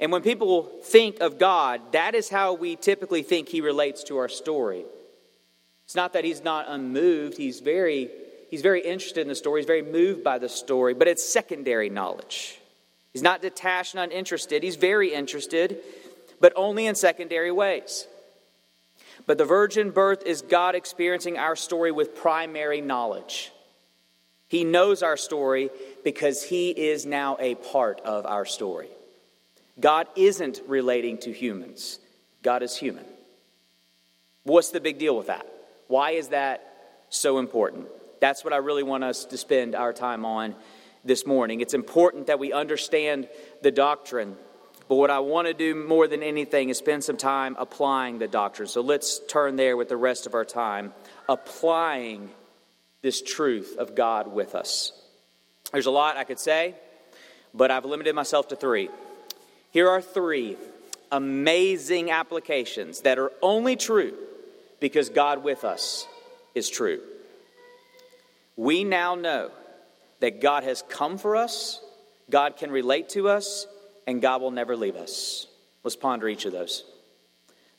And 0.00 0.10
when 0.10 0.22
people 0.22 0.72
think 0.82 1.20
of 1.20 1.38
God, 1.38 1.92
that 1.92 2.16
is 2.16 2.30
how 2.30 2.54
we 2.54 2.74
typically 2.74 3.22
think 3.22 3.48
He 3.48 3.60
relates 3.60 4.02
to 4.04 4.16
our 4.16 4.28
story. 4.28 4.84
It's 5.84 5.94
not 5.94 6.14
that 6.14 6.24
He's 6.24 6.42
not 6.42 6.66
unmoved, 6.68 7.36
He's 7.36 7.60
very 7.60 8.10
He's 8.52 8.60
very 8.60 8.82
interested 8.82 9.22
in 9.22 9.28
the 9.28 9.34
story, 9.34 9.62
he's 9.62 9.66
very 9.66 9.80
moved 9.80 10.22
by 10.22 10.36
the 10.36 10.48
story, 10.50 10.92
but 10.92 11.08
it's 11.08 11.24
secondary 11.26 11.88
knowledge. 11.88 12.60
He's 13.14 13.22
not 13.22 13.40
detached 13.40 13.94
and 13.94 14.12
uninterested. 14.12 14.62
He's 14.62 14.76
very 14.76 15.14
interested, 15.14 15.78
but 16.38 16.52
only 16.54 16.84
in 16.84 16.94
secondary 16.94 17.50
ways. 17.50 18.06
But 19.26 19.38
the 19.38 19.46
virgin 19.46 19.90
birth 19.90 20.24
is 20.26 20.42
God 20.42 20.74
experiencing 20.74 21.38
our 21.38 21.56
story 21.56 21.92
with 21.92 22.14
primary 22.14 22.82
knowledge. 22.82 23.50
He 24.48 24.64
knows 24.64 25.02
our 25.02 25.16
story 25.16 25.70
because 26.04 26.42
He 26.42 26.68
is 26.72 27.06
now 27.06 27.38
a 27.40 27.54
part 27.54 28.02
of 28.02 28.26
our 28.26 28.44
story. 28.44 28.88
God 29.80 30.08
isn't 30.14 30.60
relating 30.68 31.16
to 31.20 31.32
humans, 31.32 31.98
God 32.42 32.62
is 32.62 32.76
human. 32.76 33.06
What's 34.42 34.72
the 34.72 34.80
big 34.80 34.98
deal 34.98 35.16
with 35.16 35.28
that? 35.28 35.46
Why 35.88 36.10
is 36.10 36.28
that 36.28 37.00
so 37.08 37.38
important? 37.38 37.88
That's 38.22 38.44
what 38.44 38.52
I 38.52 38.58
really 38.58 38.84
want 38.84 39.02
us 39.02 39.24
to 39.24 39.36
spend 39.36 39.74
our 39.74 39.92
time 39.92 40.24
on 40.24 40.54
this 41.04 41.26
morning. 41.26 41.60
It's 41.60 41.74
important 41.74 42.28
that 42.28 42.38
we 42.38 42.52
understand 42.52 43.28
the 43.62 43.72
doctrine, 43.72 44.36
but 44.88 44.94
what 44.94 45.10
I 45.10 45.18
want 45.18 45.48
to 45.48 45.54
do 45.54 45.74
more 45.74 46.06
than 46.06 46.22
anything 46.22 46.68
is 46.68 46.78
spend 46.78 47.02
some 47.02 47.16
time 47.16 47.56
applying 47.58 48.20
the 48.20 48.28
doctrine. 48.28 48.68
So 48.68 48.80
let's 48.80 49.20
turn 49.26 49.56
there 49.56 49.76
with 49.76 49.88
the 49.88 49.96
rest 49.96 50.26
of 50.26 50.34
our 50.34 50.44
time, 50.44 50.92
applying 51.28 52.30
this 53.00 53.20
truth 53.20 53.74
of 53.76 53.96
God 53.96 54.32
with 54.32 54.54
us. 54.54 54.92
There's 55.72 55.86
a 55.86 55.90
lot 55.90 56.16
I 56.16 56.22
could 56.22 56.38
say, 56.38 56.76
but 57.52 57.72
I've 57.72 57.84
limited 57.84 58.14
myself 58.14 58.46
to 58.50 58.56
three. 58.56 58.88
Here 59.72 59.88
are 59.88 60.00
three 60.00 60.56
amazing 61.10 62.12
applications 62.12 63.00
that 63.00 63.18
are 63.18 63.32
only 63.42 63.74
true 63.74 64.14
because 64.78 65.08
God 65.08 65.42
with 65.42 65.64
us 65.64 66.06
is 66.54 66.70
true. 66.70 67.00
We 68.56 68.84
now 68.84 69.14
know 69.14 69.50
that 70.20 70.40
God 70.40 70.64
has 70.64 70.82
come 70.88 71.18
for 71.18 71.36
us, 71.36 71.80
God 72.30 72.56
can 72.56 72.70
relate 72.70 73.10
to 73.10 73.28
us, 73.28 73.66
and 74.06 74.22
God 74.22 74.40
will 74.40 74.50
never 74.50 74.76
leave 74.76 74.96
us. 74.96 75.46
Let's 75.84 75.96
ponder 75.96 76.28
each 76.28 76.44
of 76.44 76.52
those. 76.52 76.84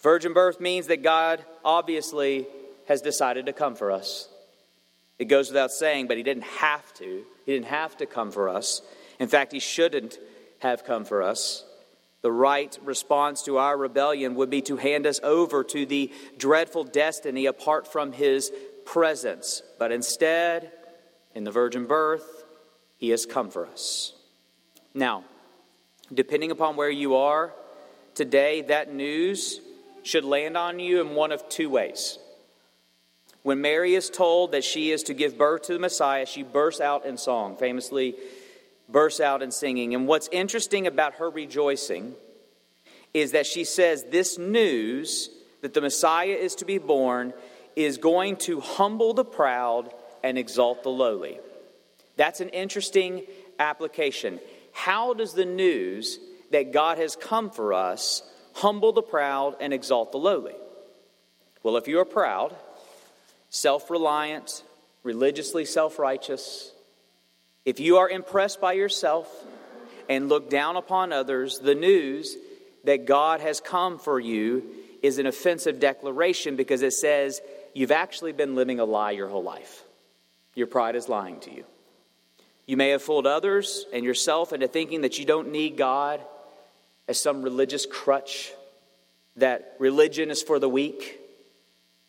Virgin 0.01 0.34
birth 0.34 0.60
means 0.60 0.88
that 0.88 1.01
God 1.01 1.44
obviously 1.63 2.46
has 2.88 3.01
decided 3.01 3.46
to 3.46 3.53
come 3.53 3.75
for 3.75 3.92
us. 3.92 4.27
It 5.18 5.25
goes 5.25 5.48
without 5.48 5.72
saying, 5.72 6.08
but 6.08 6.18
He 6.18 6.24
didn't 6.24 6.44
have 6.44 6.94
to. 6.96 7.24
He 7.46 7.53
didn't 7.53 7.68
have 7.68 7.96
to 7.98 8.06
come 8.06 8.32
for 8.32 8.50
us. 8.50 8.82
In 9.20 9.30
fact, 9.30 9.53
He 9.53 9.60
shouldn't 9.60 10.20
have 10.60 10.84
come 10.84 11.06
for 11.06 11.24
us. 11.24 11.63
The 12.22 12.32
right 12.32 12.77
response 12.84 13.44
to 13.44 13.58
our 13.58 13.77
rebellion 13.77 14.36
would 14.36 14.50
be 14.50 14.62
to 14.63 14.77
hand 14.77 15.06
us 15.06 15.20
over 15.24 15.63
to 15.65 15.86
the 15.86 16.12
dreadful 16.38 16.84
destiny 16.84 17.46
apart 17.46 17.89
from 17.89 18.12
His 18.12 18.51
presence, 18.86 19.62
but 19.80 19.92
instead, 19.92 20.72
in 21.36 21.44
the 21.44 21.52
virgin 21.52 21.86
birth, 21.86 22.46
he 22.98 23.10
has 23.10 23.25
come 23.25 23.50
for 23.50 23.66
us. 23.66 24.13
Now, 24.94 25.24
depending 26.13 26.52
upon 26.52 26.75
where 26.75 26.90
you 26.90 27.16
are 27.16 27.54
today, 28.16 28.62
that 28.63 28.94
news 28.94 29.60
should 30.04 30.25
land 30.25 30.58
on 30.58 30.80
you 30.80 31.02
in 31.02 31.16
one 31.16 31.32
of 31.32 31.48
two 31.50 31.70
ways. 31.70 32.20
When 33.42 33.62
Mary 33.62 33.96
is 33.96 34.10
told 34.10 34.54
that 34.54 34.63
she 34.63 34.92
is 34.92 35.04
to 35.04 35.13
give 35.13 35.38
birth 35.38 35.63
to 35.63 35.74
the 35.74 35.80
Messiah, 35.80 36.25
she 36.25 36.44
bursts 36.44 36.80
out 36.80 37.06
in 37.06 37.18
song, 37.18 37.58
famously 37.58 38.16
bursts 38.88 39.20
out 39.20 39.42
in 39.42 39.52
singing. 39.52 39.96
And 39.96 40.08
what's 40.08 40.30
interesting 40.32 40.88
about 40.88 41.16
her 41.16 41.30
rejoicing 41.30 42.13
is 43.13 43.32
that 43.34 43.46
she 43.46 43.63
says 43.63 44.06
this 44.10 44.38
news 44.38 45.30
that 45.62 45.74
the 45.74 45.82
Messiah 45.82 46.36
is 46.36 46.56
to 46.56 46.66
be 46.66 46.78
born 46.78 47.34
is 47.75 47.98
going 47.98 48.38
to 48.38 48.60
humble 48.60 49.13
the 49.13 49.25
proud 49.25 49.94
and 50.24 50.38
exalt 50.38 50.84
the 50.84 50.89
lowly. 50.89 51.39
That's 52.15 52.42
an 52.42 52.50
interesting 52.50 53.24
application. 53.60 54.39
How 54.72 55.13
does 55.13 55.34
the 55.34 55.46
news 55.46 56.20
that 56.51 56.72
God 56.72 56.98
has 56.98 57.15
come 57.15 57.50
for 57.50 57.74
us 57.74 58.24
humble 58.53 58.92
the 58.92 59.01
proud 59.01 59.56
and 59.60 59.74
exalt 59.74 60.12
the 60.12 60.18
lowly? 60.18 60.56
Well, 61.63 61.77
if 61.77 61.88
you 61.88 62.00
are 62.00 62.06
proud, 62.06 62.56
self 63.50 63.89
reliant, 63.89 64.63
religiously 65.03 65.65
self 65.65 65.98
righteous, 65.98 66.72
if 67.65 67.80
you 67.80 67.98
are 67.98 68.10
impressed 68.10 68.60
by 68.60 68.74
yourself 68.74 69.30
and 70.10 70.30
look 70.30 70.50
down 70.50 70.75
upon 70.75 71.13
others, 71.13 71.60
the 71.60 71.75
news 71.75 72.36
that 72.84 73.06
God 73.06 73.39
has 73.39 73.62
come 73.62 73.98
for 73.98 74.20
you 74.20 74.63
is 75.01 75.18
an 75.18 75.27
offensive 75.27 75.80
declaration 75.80 76.56
because 76.56 76.82
it 76.82 76.94
says 76.94 77.42
you've 77.74 77.92
actually 77.92 78.32
been 78.32 78.56
living 78.56 78.80
a 78.80 78.86
lie 78.86 79.12
your 79.12 79.27
whole 79.27 79.44
life. 79.44 79.84
Your 80.56 80.68
pride 80.68 80.96
is 80.96 81.10
lying 81.10 81.39
to 81.42 81.53
you. 81.53 81.65
You 82.65 82.77
may 82.77 82.89
have 82.89 83.01
fooled 83.01 83.27
others 83.27 83.86
and 83.92 84.06
yourself 84.06 84.53
into 84.53 84.68
thinking 84.68 85.01
that 85.01 85.20
you 85.20 85.25
don't 85.25 85.51
need 85.51 85.77
God 85.77 86.22
as 87.08 87.20
some 87.20 87.42
religious 87.42 87.86
crutch, 87.86 88.53
that 89.36 89.75
religion 89.80 90.32
is 90.32 90.42
for 90.42 90.60
the 90.60 90.70
weak. 90.70 91.20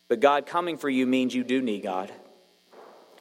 But 0.09 0.21
God 0.21 0.47
coming 0.47 0.77
for 0.77 0.89
you 0.89 1.07
means 1.07 1.35
you 1.35 1.43
do 1.43 1.61
need 1.61 1.83
God. 1.83 2.13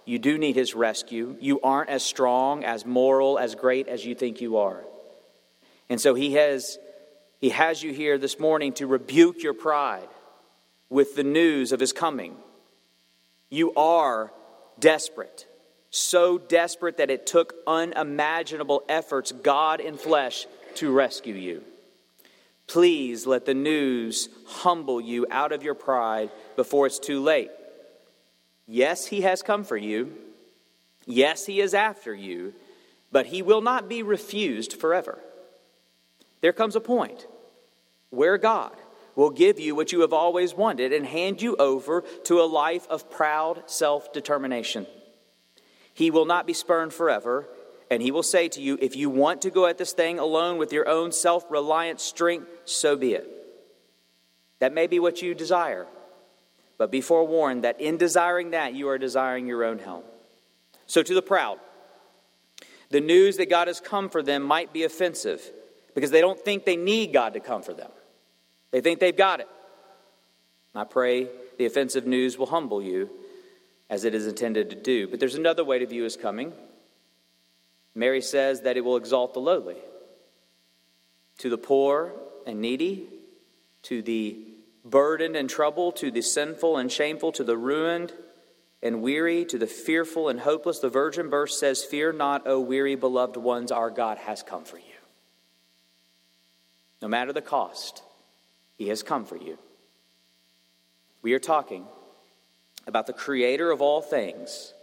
You 0.06 0.20
do 0.20 0.38
need 0.38 0.56
His 0.56 0.76
rescue. 0.76 1.38
You 1.40 1.62
aren't 1.62 1.90
as 1.90 2.04
strong, 2.04 2.64
as 2.64 2.86
moral, 2.86 3.40
as 3.40 3.56
great 3.56 3.88
as 3.88 4.06
you 4.06 4.14
think 4.14 4.42
you 4.42 4.58
are. 4.58 4.84
And 5.90 6.00
so 6.00 6.14
He 6.14 6.34
has, 6.34 6.78
he 7.40 7.50
has 7.50 7.82
you 7.82 7.94
here 7.94 8.18
this 8.18 8.40
morning 8.40 8.74
to 8.74 8.86
rebuke 8.86 9.42
your 9.42 9.54
pride 9.54 10.10
with 10.94 11.16
the 11.16 11.24
news 11.24 11.72
of 11.72 11.80
His 11.80 11.92
coming. 11.92 12.36
You 13.50 13.74
are 13.76 14.32
desperate 14.80 15.48
so 15.96 16.40
desperate 16.40 16.98
that 16.98 17.12
it 17.12 17.28
took 17.28 17.54
unimaginable 17.68 18.82
efforts, 18.90 19.32
God 19.32 19.80
in 19.80 19.96
flesh, 19.96 20.48
to 20.76 20.92
rescue 20.92 21.36
you. 21.36 21.64
Please 22.66 23.28
let 23.28 23.46
the 23.46 23.54
news 23.54 24.28
humble 24.48 25.00
you 25.00 25.28
out 25.30 25.52
of 25.52 25.62
your 25.62 25.76
pride 25.76 26.32
before 26.56 26.88
it's 26.88 26.98
too 26.98 27.22
late. 27.22 27.52
Yes, 28.68 29.06
He 29.06 29.22
has 29.22 29.44
come 29.44 29.64
for 29.64 29.78
you. 29.78 30.14
Yes, 31.06 31.46
He 31.46 31.62
is 31.62 31.76
after 31.76 32.16
you, 32.16 32.56
but 33.12 33.28
He 33.28 33.44
will 33.44 33.62
not 33.62 33.88
be 33.88 34.02
refused 34.02 34.74
forever. 34.74 35.20
There 36.42 36.54
comes 36.54 36.76
a 36.76 36.82
point 36.82 37.28
where 38.10 38.40
God 38.40 38.76
will 39.15 39.29
give 39.29 39.60
you 39.60 39.75
what 39.75 39.91
you 39.91 40.01
have 40.01 40.13
always 40.13 40.53
wanted 40.53 40.93
and 40.93 41.05
hand 41.05 41.41
you 41.41 41.55
over 41.58 42.03
to 42.25 42.41
a 42.41 42.46
life 42.46 42.88
of 42.89 43.12
proud 43.12 43.70
self 43.70 44.12
determination. 44.13 44.88
He 45.93 46.12
will 46.12 46.25
not 46.25 46.48
be 46.48 46.53
spurned 46.53 46.93
forever. 46.93 47.48
And 47.91 48.01
he 48.01 48.12
will 48.12 48.24
say 48.24 48.48
to 48.50 48.62
you, 48.62 48.77
If 48.82 48.96
you 48.96 49.10
want 49.10 49.43
to 49.43 49.51
go 49.51 49.67
at 49.67 49.77
this 49.77 49.93
thing 49.93 50.17
alone 50.17 50.58
with 50.58 50.74
your 50.74 50.88
own 50.89 51.12
self 51.12 51.46
reliant 51.50 52.01
strength, 52.01 52.48
so 52.65 52.96
be 52.96 53.13
it. 53.13 53.29
That 54.60 54.74
may 54.74 54.88
be 54.88 55.00
what 55.00 55.22
you 55.22 55.36
desire. 55.36 55.86
But 56.77 56.91
be 56.91 57.01
forewarned 57.01 57.65
that 57.65 57.79
in 57.79 57.98
desiring 57.98 58.51
that, 58.51 58.74
you 58.74 58.89
are 58.89 58.98
desiring 58.98 59.46
your 59.46 59.63
own 59.63 59.77
hell. 59.77 60.03
So, 60.88 61.03
to 61.03 61.13
the 61.13 61.22
proud, 61.22 61.60
the 62.89 63.01
news 63.01 63.38
that 63.38 63.50
God 63.50 63.67
has 63.67 63.79
come 63.79 64.10
for 64.10 64.24
them 64.24 64.41
might 64.41 64.74
be 64.74 64.84
offensive 64.84 65.41
because 65.93 66.12
they 66.12 66.22
don't 66.22 66.39
think 66.39 66.65
they 66.65 66.75
need 66.75 67.13
God 67.13 67.34
to 67.34 67.39
come 67.39 67.62
for 67.62 67.74
them. 67.74 67.91
They 68.74 68.82
think 68.82 69.00
they've 69.00 69.15
got 69.15 69.39
it. 69.39 69.48
I 70.74 70.84
pray 70.84 71.30
the 71.60 71.65
offensive 71.65 72.08
news 72.08 72.39
will 72.39 72.48
humble 72.48 72.82
you 72.82 73.08
as 73.88 74.03
it 74.03 74.15
is 74.15 74.25
intended 74.25 74.72
to 74.72 74.75
do. 74.75 75.08
But 75.08 75.20
there's 75.20 75.36
another 75.36 75.63
way 75.63 75.77
to 75.77 75.86
view 75.86 76.03
his 76.03 76.18
coming. 76.18 76.51
Mary 77.94 78.20
says 78.20 78.62
that 78.62 78.75
it 78.75 78.82
will 78.82 78.98
exalt 78.98 79.36
the 79.36 79.39
lowly. 79.39 79.77
To 81.38 81.51
the 81.51 81.58
poor 81.60 82.13
and 82.48 82.62
needy, 82.62 83.08
to 83.84 84.01
the 84.01 84.39
burdened 84.84 85.36
and 85.36 85.48
troubled, 85.48 85.98
to 85.98 86.10
the 86.10 86.24
sinful 86.24 86.77
and 86.77 86.92
shameful, 86.92 87.32
to 87.34 87.44
the 87.44 87.56
ruined 87.56 88.12
and 88.82 89.03
weary, 89.03 89.46
to 89.46 89.60
the 89.60 89.68
fearful 89.68 90.30
and 90.30 90.39
hopeless, 90.39 90.80
the 90.80 90.89
virgin 90.89 91.30
birth 91.30 91.51
says, 91.51 91.84
Fear 91.84 92.13
not, 92.13 92.48
O 92.48 92.60
weary 92.60 92.96
beloved 92.96 93.38
ones, 93.38 93.72
our 93.72 93.92
God 93.92 94.18
has 94.18 94.42
come 94.42 94.65
for 94.65 94.77
you. 94.77 94.84
No 97.03 97.08
matter 97.08 97.32
the 97.32 97.42
cost, 97.42 98.01
he 98.77 98.89
has 98.89 99.03
come 99.03 99.25
for 99.25 99.38
you. 99.38 99.58
We 101.22 101.34
are 101.34 101.39
talking 101.39 101.86
about 102.86 103.08
the 103.08 103.13
creator 103.13 103.72
of 103.72 103.82
all 103.82 104.01
things, 104.01 104.74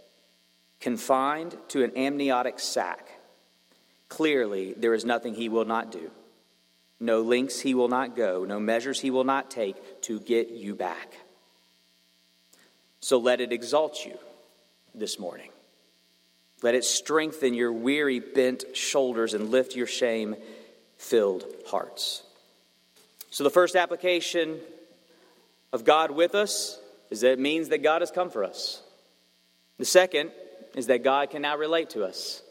confined 0.79 1.55
to 1.69 1.83
an 1.83 1.95
amniotic 1.95 2.59
sac. 2.59 3.07
Clearly, 4.09 4.73
there 4.73 4.93
is 4.93 5.05
nothing 5.05 5.35
he 5.35 5.49
will 5.49 5.65
not 5.65 5.91
do, 5.91 6.11
no 6.99 7.21
lengths 7.21 7.59
he 7.59 7.73
will 7.73 7.87
not 7.87 8.15
go, 8.15 8.43
no 8.43 8.59
measures 8.59 8.99
he 8.99 9.11
will 9.11 9.23
not 9.23 9.51
take 9.51 10.01
to 10.01 10.19
get 10.19 10.49
you 10.49 10.75
back. 10.75 11.13
So 12.99 13.17
let 13.17 13.41
it 13.41 13.51
exalt 13.51 14.05
you 14.05 14.17
this 14.93 15.19
morning. 15.19 15.49
Let 16.61 16.75
it 16.75 16.83
strengthen 16.83 17.55
your 17.55 17.73
weary, 17.73 18.19
bent 18.19 18.75
shoulders 18.75 19.33
and 19.33 19.49
lift 19.49 19.75
your 19.75 19.87
shame 19.87 20.35
filled 20.97 21.43
hearts. 21.67 22.21
So, 23.31 23.45
the 23.45 23.49
first 23.49 23.75
application 23.75 24.59
of 25.71 25.85
God 25.85 26.11
with 26.11 26.35
us 26.35 26.79
is 27.09 27.21
that 27.21 27.31
it 27.31 27.39
means 27.39 27.69
that 27.69 27.81
God 27.81 28.01
has 28.01 28.11
come 28.11 28.29
for 28.29 28.43
us. 28.43 28.81
The 29.79 29.85
second 29.85 30.31
is 30.75 30.87
that 30.87 31.03
God 31.03 31.29
can 31.29 31.41
now 31.41 31.57
relate 31.57 31.91
to 31.91 32.03
us. 32.03 32.43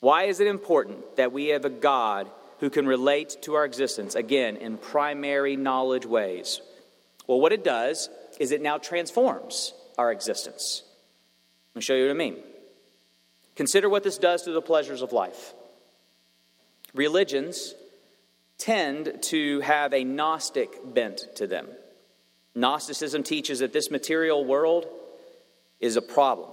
Why 0.00 0.24
is 0.24 0.38
it 0.38 0.46
important 0.46 1.16
that 1.16 1.32
we 1.32 1.48
have 1.48 1.64
a 1.64 1.70
God 1.70 2.30
who 2.60 2.70
can 2.70 2.86
relate 2.86 3.38
to 3.42 3.54
our 3.54 3.64
existence, 3.64 4.14
again, 4.14 4.56
in 4.56 4.78
primary 4.78 5.56
knowledge 5.56 6.06
ways? 6.06 6.60
Well, 7.26 7.40
what 7.40 7.52
it 7.52 7.64
does 7.64 8.08
is 8.38 8.52
it 8.52 8.62
now 8.62 8.78
transforms 8.78 9.74
our 9.98 10.12
existence. 10.12 10.84
Let 11.74 11.80
me 11.80 11.82
show 11.82 11.94
you 11.94 12.04
what 12.04 12.12
I 12.12 12.14
mean. 12.14 12.36
Consider 13.56 13.88
what 13.88 14.04
this 14.04 14.18
does 14.18 14.42
to 14.42 14.52
the 14.52 14.62
pleasures 14.62 15.02
of 15.02 15.12
life. 15.12 15.54
Religions 16.94 17.74
tend 18.58 19.22
to 19.22 19.60
have 19.60 19.92
a 19.92 20.04
Gnostic 20.04 20.70
bent 20.94 21.26
to 21.36 21.46
them. 21.46 21.68
Gnosticism 22.54 23.22
teaches 23.22 23.58
that 23.58 23.72
this 23.72 23.90
material 23.90 24.44
world 24.44 24.86
is 25.78 25.96
a 25.96 26.02
problem, 26.02 26.50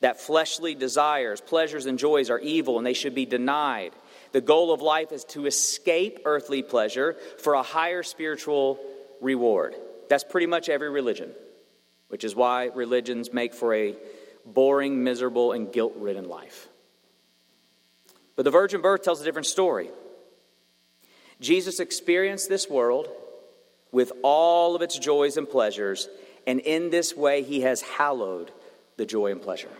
that 0.00 0.20
fleshly 0.20 0.74
desires, 0.74 1.40
pleasures, 1.40 1.86
and 1.86 1.98
joys 1.98 2.30
are 2.30 2.38
evil 2.38 2.78
and 2.78 2.86
they 2.86 2.94
should 2.94 3.14
be 3.14 3.26
denied. 3.26 3.92
The 4.32 4.40
goal 4.40 4.72
of 4.72 4.80
life 4.80 5.12
is 5.12 5.24
to 5.26 5.46
escape 5.46 6.20
earthly 6.24 6.62
pleasure 6.62 7.16
for 7.38 7.54
a 7.54 7.62
higher 7.62 8.02
spiritual 8.02 8.78
reward. 9.20 9.74
That's 10.08 10.24
pretty 10.24 10.46
much 10.46 10.68
every 10.68 10.88
religion, 10.88 11.32
which 12.08 12.24
is 12.24 12.34
why 12.34 12.70
religions 12.74 13.32
make 13.32 13.52
for 13.52 13.74
a 13.74 13.94
boring, 14.46 15.04
miserable, 15.04 15.52
and 15.52 15.70
guilt 15.72 15.94
ridden 15.96 16.28
life. 16.28 16.68
But 18.36 18.44
the 18.44 18.50
virgin 18.50 18.80
birth 18.80 19.02
tells 19.02 19.20
a 19.20 19.24
different 19.24 19.46
story. 19.46 19.90
Jesus 21.40 21.80
experienced 21.80 22.48
this 22.48 22.68
world 22.68 23.08
with 23.92 24.12
all 24.22 24.74
of 24.74 24.82
its 24.82 24.98
joys 24.98 25.36
and 25.36 25.48
pleasures, 25.48 26.08
and 26.46 26.60
in 26.60 26.90
this 26.90 27.14
way 27.16 27.42
he 27.42 27.62
has 27.62 27.82
hallowed 27.82 28.50
the 28.96 29.06
joy 29.06 29.30
and 29.32 29.42
pleasure. 29.42 29.70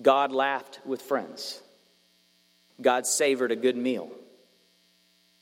God 0.00 0.32
laughed 0.32 0.80
with 0.84 1.02
friends. 1.02 1.60
God 2.80 3.06
savored 3.06 3.52
a 3.52 3.56
good 3.56 3.76
meal. 3.76 4.10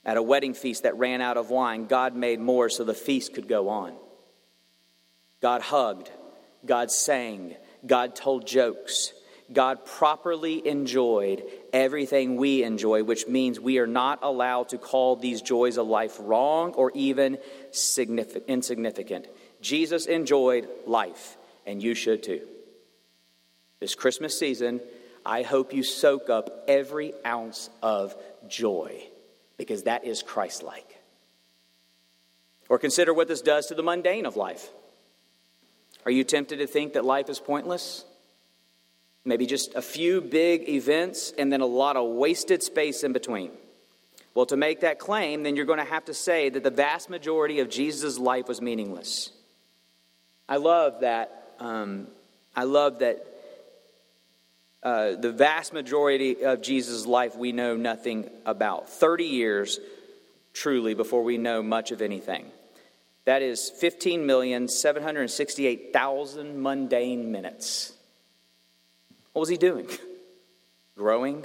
At 0.04 0.16
a 0.16 0.22
wedding 0.22 0.54
feast 0.54 0.82
that 0.82 0.98
ran 0.98 1.20
out 1.20 1.36
of 1.36 1.50
wine, 1.50 1.86
God 1.86 2.14
made 2.14 2.38
more 2.38 2.68
so 2.68 2.84
the 2.84 2.94
feast 2.94 3.34
could 3.34 3.48
go 3.48 3.68
on. 3.68 3.94
God 5.40 5.62
hugged, 5.62 6.10
God 6.64 6.90
sang, 6.90 7.54
God 7.86 8.14
told 8.14 8.46
jokes, 8.46 9.12
God 9.52 9.84
properly 9.84 10.66
enjoyed 10.66 11.42
everything 11.74 12.36
we 12.36 12.62
enjoy, 12.62 13.02
which 13.02 13.26
means 13.26 13.58
we 13.58 13.78
are 13.78 13.86
not 13.86 14.20
allowed 14.22 14.68
to 14.70 14.78
call 14.78 15.16
these 15.16 15.42
joys 15.42 15.76
of 15.76 15.88
life 15.88 16.16
wrong 16.20 16.72
or 16.72 16.92
even 16.94 17.36
insignificant. 18.46 19.26
Jesus 19.60 20.06
enjoyed 20.06 20.68
life, 20.86 21.36
and 21.66 21.82
you 21.82 21.94
should 21.94 22.22
too. 22.22 22.42
This 23.80 23.96
Christmas 23.96 24.38
season, 24.38 24.80
I 25.26 25.42
hope 25.42 25.74
you 25.74 25.82
soak 25.82 26.30
up 26.30 26.64
every 26.68 27.12
ounce 27.26 27.68
of 27.82 28.14
joy 28.48 29.02
because 29.58 29.82
that 29.82 30.04
is 30.04 30.22
Christ 30.22 30.62
like. 30.62 30.86
Or 32.68 32.78
consider 32.78 33.12
what 33.12 33.28
this 33.28 33.42
does 33.42 33.66
to 33.66 33.74
the 33.74 33.82
mundane 33.82 34.26
of 34.26 34.36
life. 34.36 34.70
Are 36.06 36.10
you 36.10 36.22
tempted 36.22 36.58
to 36.58 36.66
think 36.66 36.92
that 36.92 37.04
life 37.04 37.28
is 37.28 37.40
pointless? 37.40 38.04
Maybe 39.24 39.46
just 39.46 39.74
a 39.74 39.82
few 39.82 40.20
big 40.20 40.68
events, 40.68 41.32
and 41.38 41.52
then 41.52 41.60
a 41.60 41.66
lot 41.66 41.96
of 41.96 42.10
wasted 42.10 42.62
space 42.62 43.04
in 43.04 43.12
between. 43.12 43.50
Well, 44.34 44.46
to 44.46 44.56
make 44.56 44.80
that 44.80 44.98
claim, 44.98 45.44
then 45.44 45.56
you're 45.56 45.64
going 45.64 45.78
to 45.78 45.84
have 45.84 46.06
to 46.06 46.14
say 46.14 46.48
that 46.48 46.62
the 46.62 46.70
vast 46.70 47.08
majority 47.08 47.60
of 47.60 47.70
Jesus' 47.70 48.18
life 48.18 48.48
was 48.48 48.60
meaningless. 48.60 49.30
I 50.48 50.56
love 50.56 51.00
that. 51.00 51.54
Um, 51.60 52.08
I 52.54 52.64
love 52.64 52.98
that 52.98 53.26
uh, 54.82 55.14
the 55.16 55.32
vast 55.32 55.72
majority 55.72 56.44
of 56.44 56.60
Jesus' 56.60 57.06
life 57.06 57.36
we 57.36 57.52
know 57.52 57.76
nothing 57.76 58.28
about. 58.44 58.90
30 58.90 59.24
years, 59.24 59.80
truly, 60.52 60.92
before 60.94 61.22
we 61.22 61.38
know 61.38 61.62
much 61.62 61.90
of 61.90 62.02
anything. 62.02 62.44
That 63.24 63.40
is 63.40 63.72
15,768,000 63.80 66.56
mundane 66.56 67.32
minutes. 67.32 67.94
What 69.34 69.40
was 69.40 69.48
he 69.48 69.56
doing? 69.56 69.88
Growing, 70.96 71.44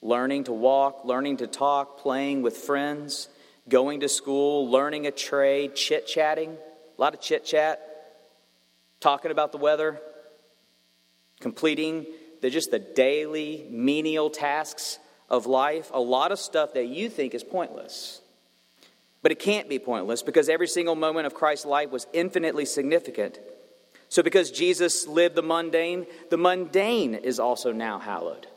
learning 0.00 0.44
to 0.44 0.52
walk, 0.52 1.04
learning 1.04 1.38
to 1.38 1.48
talk, 1.48 1.98
playing 1.98 2.42
with 2.42 2.56
friends, 2.56 3.28
going 3.68 4.00
to 4.00 4.08
school, 4.08 4.70
learning 4.70 5.08
a 5.08 5.10
trade, 5.10 5.74
chit 5.74 6.06
chatting, 6.06 6.50
a 6.50 7.00
lot 7.00 7.12
of 7.12 7.20
chit 7.20 7.44
chat, 7.44 7.84
talking 9.00 9.32
about 9.32 9.50
the 9.50 9.58
weather, 9.58 10.00
completing 11.40 12.06
the 12.42 12.48
just 12.48 12.70
the 12.70 12.78
daily 12.78 13.66
menial 13.68 14.30
tasks 14.30 15.00
of 15.28 15.46
life, 15.46 15.90
a 15.92 16.00
lot 16.00 16.30
of 16.30 16.38
stuff 16.38 16.74
that 16.74 16.86
you 16.86 17.08
think 17.10 17.34
is 17.34 17.42
pointless. 17.42 18.20
But 19.20 19.32
it 19.32 19.40
can't 19.40 19.68
be 19.68 19.80
pointless 19.80 20.22
because 20.22 20.48
every 20.48 20.68
single 20.68 20.94
moment 20.94 21.26
of 21.26 21.34
Christ's 21.34 21.66
life 21.66 21.90
was 21.90 22.06
infinitely 22.12 22.66
significant. 22.66 23.40
So, 24.10 24.24
because 24.24 24.50
Jesus 24.50 25.06
lived 25.06 25.36
the 25.36 25.42
mundane, 25.42 26.04
the 26.30 26.36
mundane 26.36 27.14
is 27.14 27.38
also 27.38 27.72
now 27.72 28.00
hallowed. 28.00 28.48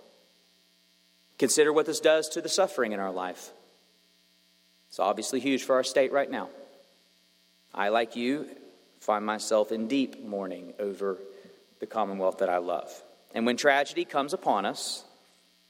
Consider 1.37 1.71
what 1.71 1.85
this 1.85 1.99
does 1.99 2.27
to 2.29 2.41
the 2.41 2.49
suffering 2.49 2.91
in 2.91 2.99
our 2.99 3.11
life. 3.11 3.51
It's 4.89 4.99
obviously 4.99 5.39
huge 5.39 5.63
for 5.63 5.75
our 5.75 5.83
state 5.83 6.11
right 6.11 6.29
now. 6.29 6.49
I, 7.73 7.89
like 7.89 8.15
you, 8.15 8.47
find 8.99 9.25
myself 9.25 9.71
in 9.71 9.87
deep 9.87 10.23
mourning 10.23 10.73
over 10.79 11.17
the 11.79 11.85
commonwealth 11.85 12.39
that 12.39 12.49
I 12.49 12.57
love. 12.57 12.91
And 13.35 13.45
when 13.45 13.57
tragedy 13.57 14.05
comes 14.05 14.33
upon 14.33 14.65
us, 14.65 15.03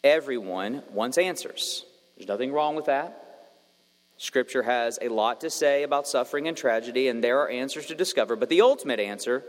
everyone 0.02 0.84
wants 0.92 1.18
answers. 1.18 1.86
There's 2.16 2.28
nothing 2.30 2.54
wrong 2.54 2.76
with 2.76 2.86
that. 2.86 3.20
Scripture 4.18 4.64
has 4.64 4.98
a 5.02 5.10
lot 5.10 5.42
to 5.42 5.50
say 5.50 5.84
about 5.84 6.08
suffering 6.08 6.48
and 6.48 6.56
tragedy, 6.56 7.10
and 7.10 7.22
there 7.22 7.40
are 7.40 7.50
answers 7.50 7.88
to 7.88 7.96
discover. 7.96 8.38
But 8.38 8.48
the 8.48 8.62
ultimate 8.62 9.02
answer 9.02 9.44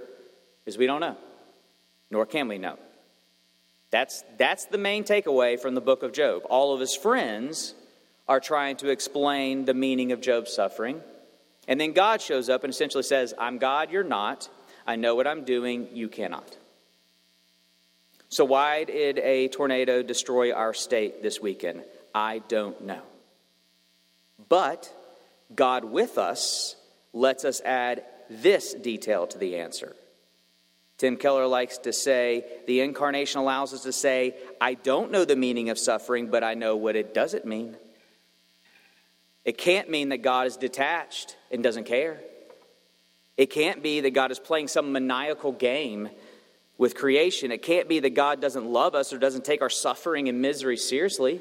is 0.67 0.79
we 0.79 0.87
don't 0.87 1.01
know, 1.01 1.17
nor 2.11 2.27
can 2.27 2.49
we 2.49 2.59
know. 2.59 2.79
That's, 3.91 4.25
that's 4.39 4.65
the 4.67 4.79
main 4.79 5.05
takeaway 5.05 5.59
from 5.59 5.75
the 5.75 5.81
book 5.81 6.03
of 6.03 6.13
Job. 6.13 6.43
All 6.51 6.75
of 6.75 6.81
his 6.81 6.97
friends 6.97 7.75
are 8.29 8.41
trying 8.41 8.77
to 8.79 8.89
explain 8.89 9.67
the 9.67 9.75
meaning 9.75 10.13
of 10.13 10.21
Job's 10.21 10.53
suffering. 10.53 11.01
And 11.69 11.81
then 11.81 11.93
God 11.93 12.21
shows 12.21 12.49
up 12.49 12.65
and 12.65 12.73
essentially 12.73 13.03
says, 13.03 13.35
I'm 13.39 13.59
God, 13.59 13.91
you're 13.91 14.03
not. 14.03 14.49
I 14.87 14.97
know 14.97 15.15
what 15.15 15.27
I'm 15.27 15.45
doing, 15.45 15.89
you 15.93 16.09
cannot. 16.09 16.57
So, 18.29 18.45
why 18.45 18.85
did 18.85 19.19
a 19.19 19.49
tornado 19.49 20.03
destroy 20.03 20.53
our 20.53 20.75
state 20.75 21.23
this 21.23 21.41
weekend? 21.41 21.83
I 22.13 22.41
don't 22.49 22.85
know. 22.85 23.03
But 24.49 24.93
God 25.55 25.85
with 25.85 26.19
us 26.19 26.75
lets 27.13 27.45
us 27.45 27.61
add 27.61 28.03
this 28.29 28.75
detail 28.75 29.29
to 29.29 29.39
the 29.39 29.57
answer. 29.57 29.95
Tim 31.05 31.19
Keller 31.19 31.47
likes 31.47 31.77
to 31.77 31.93
say 31.93 32.47
the 32.67 32.81
incarnation 32.81 33.39
allows 33.39 33.75
us 33.75 33.83
to 33.83 33.93
say, 33.93 34.37
I 34.59 34.73
don't 34.73 35.11
know 35.11 35.27
the 35.27 35.37
meaning 35.37 35.69
of 35.69 35.79
suffering, 35.79 36.29
but 36.29 36.43
I 36.43 36.55
know 36.55 36.77
what 36.77 36.97
it 36.97 37.13
doesn't 37.13 37.45
mean. 37.45 37.77
It 39.45 39.59
can't 39.59 39.91
mean 39.91 40.09
that 40.09 40.23
God 40.23 40.47
is 40.47 40.57
detached 40.57 41.37
and 41.51 41.63
doesn't 41.63 41.85
care. 41.85 42.23
It 43.37 43.51
can't 43.51 43.83
be 43.83 44.01
that 44.01 44.13
God 44.13 44.31
is 44.31 44.39
playing 44.39 44.69
some 44.69 44.93
maniacal 44.93 45.53
game 45.53 46.09
with 46.79 46.95
creation. 46.95 47.53
It 47.53 47.61
can't 47.61 47.87
be 47.87 48.01
that 48.01 48.15
God 48.15 48.41
doesn't 48.41 48.65
love 48.65 48.95
us 48.95 49.13
or 49.13 49.19
doesn't 49.19 49.45
take 49.45 49.61
our 49.61 49.69
suffering 49.69 50.31
and 50.31 50.41
misery 50.41 50.79
seriously. 50.79 51.39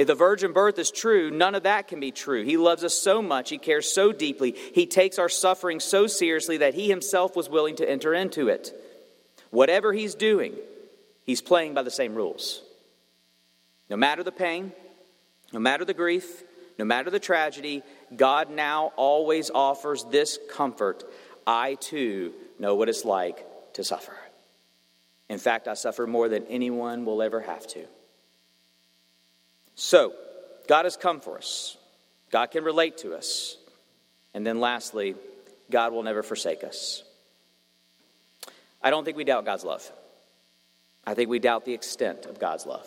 If 0.00 0.06
the 0.06 0.14
virgin 0.14 0.54
birth 0.54 0.78
is 0.78 0.90
true, 0.90 1.30
none 1.30 1.54
of 1.54 1.64
that 1.64 1.86
can 1.86 2.00
be 2.00 2.10
true. 2.10 2.42
He 2.42 2.56
loves 2.56 2.84
us 2.84 2.94
so 2.94 3.20
much, 3.20 3.50
He 3.50 3.58
cares 3.58 3.86
so 3.86 4.12
deeply, 4.12 4.52
He 4.52 4.86
takes 4.86 5.18
our 5.18 5.28
suffering 5.28 5.78
so 5.78 6.06
seriously 6.06 6.56
that 6.56 6.72
He 6.72 6.88
Himself 6.88 7.36
was 7.36 7.50
willing 7.50 7.76
to 7.76 7.86
enter 7.86 8.14
into 8.14 8.48
it. 8.48 8.72
Whatever 9.50 9.92
He's 9.92 10.14
doing, 10.14 10.54
He's 11.26 11.42
playing 11.42 11.74
by 11.74 11.82
the 11.82 11.90
same 11.90 12.14
rules. 12.14 12.62
No 13.90 13.96
matter 13.98 14.22
the 14.22 14.32
pain, 14.32 14.72
no 15.52 15.60
matter 15.60 15.84
the 15.84 15.92
grief, 15.92 16.44
no 16.78 16.86
matter 16.86 17.10
the 17.10 17.20
tragedy, 17.20 17.82
God 18.16 18.48
now 18.48 18.94
always 18.96 19.50
offers 19.50 20.04
this 20.04 20.38
comfort 20.50 21.04
I 21.46 21.74
too 21.74 22.32
know 22.58 22.74
what 22.74 22.88
it's 22.88 23.04
like 23.04 23.44
to 23.74 23.84
suffer. 23.84 24.16
In 25.28 25.36
fact, 25.36 25.68
I 25.68 25.74
suffer 25.74 26.06
more 26.06 26.30
than 26.30 26.46
anyone 26.46 27.04
will 27.04 27.20
ever 27.20 27.42
have 27.42 27.66
to. 27.66 27.84
So, 29.82 30.12
God 30.68 30.84
has 30.84 30.98
come 30.98 31.20
for 31.20 31.38
us. 31.38 31.78
God 32.30 32.50
can 32.50 32.64
relate 32.64 32.98
to 32.98 33.14
us. 33.14 33.56
And 34.34 34.46
then 34.46 34.60
lastly, 34.60 35.14
God 35.70 35.94
will 35.94 36.02
never 36.02 36.22
forsake 36.22 36.62
us. 36.64 37.02
I 38.82 38.90
don't 38.90 39.06
think 39.06 39.16
we 39.16 39.24
doubt 39.24 39.46
God's 39.46 39.64
love. 39.64 39.90
I 41.06 41.14
think 41.14 41.30
we 41.30 41.38
doubt 41.38 41.64
the 41.64 41.72
extent 41.72 42.26
of 42.26 42.38
God's 42.38 42.66
love. 42.66 42.86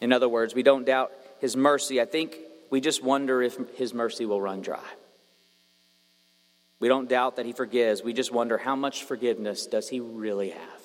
In 0.00 0.12
other 0.12 0.28
words, 0.28 0.52
we 0.52 0.64
don't 0.64 0.84
doubt 0.84 1.12
His 1.40 1.56
mercy. 1.56 2.00
I 2.00 2.04
think 2.04 2.36
we 2.68 2.80
just 2.80 3.00
wonder 3.00 3.40
if 3.40 3.56
His 3.76 3.94
mercy 3.94 4.26
will 4.26 4.40
run 4.40 4.62
dry. 4.62 4.82
We 6.80 6.88
don't 6.88 7.08
doubt 7.08 7.36
that 7.36 7.46
He 7.46 7.52
forgives. 7.52 8.02
We 8.02 8.12
just 8.12 8.32
wonder 8.32 8.58
how 8.58 8.74
much 8.74 9.04
forgiveness 9.04 9.68
does 9.68 9.88
He 9.88 10.00
really 10.00 10.50
have? 10.50 10.77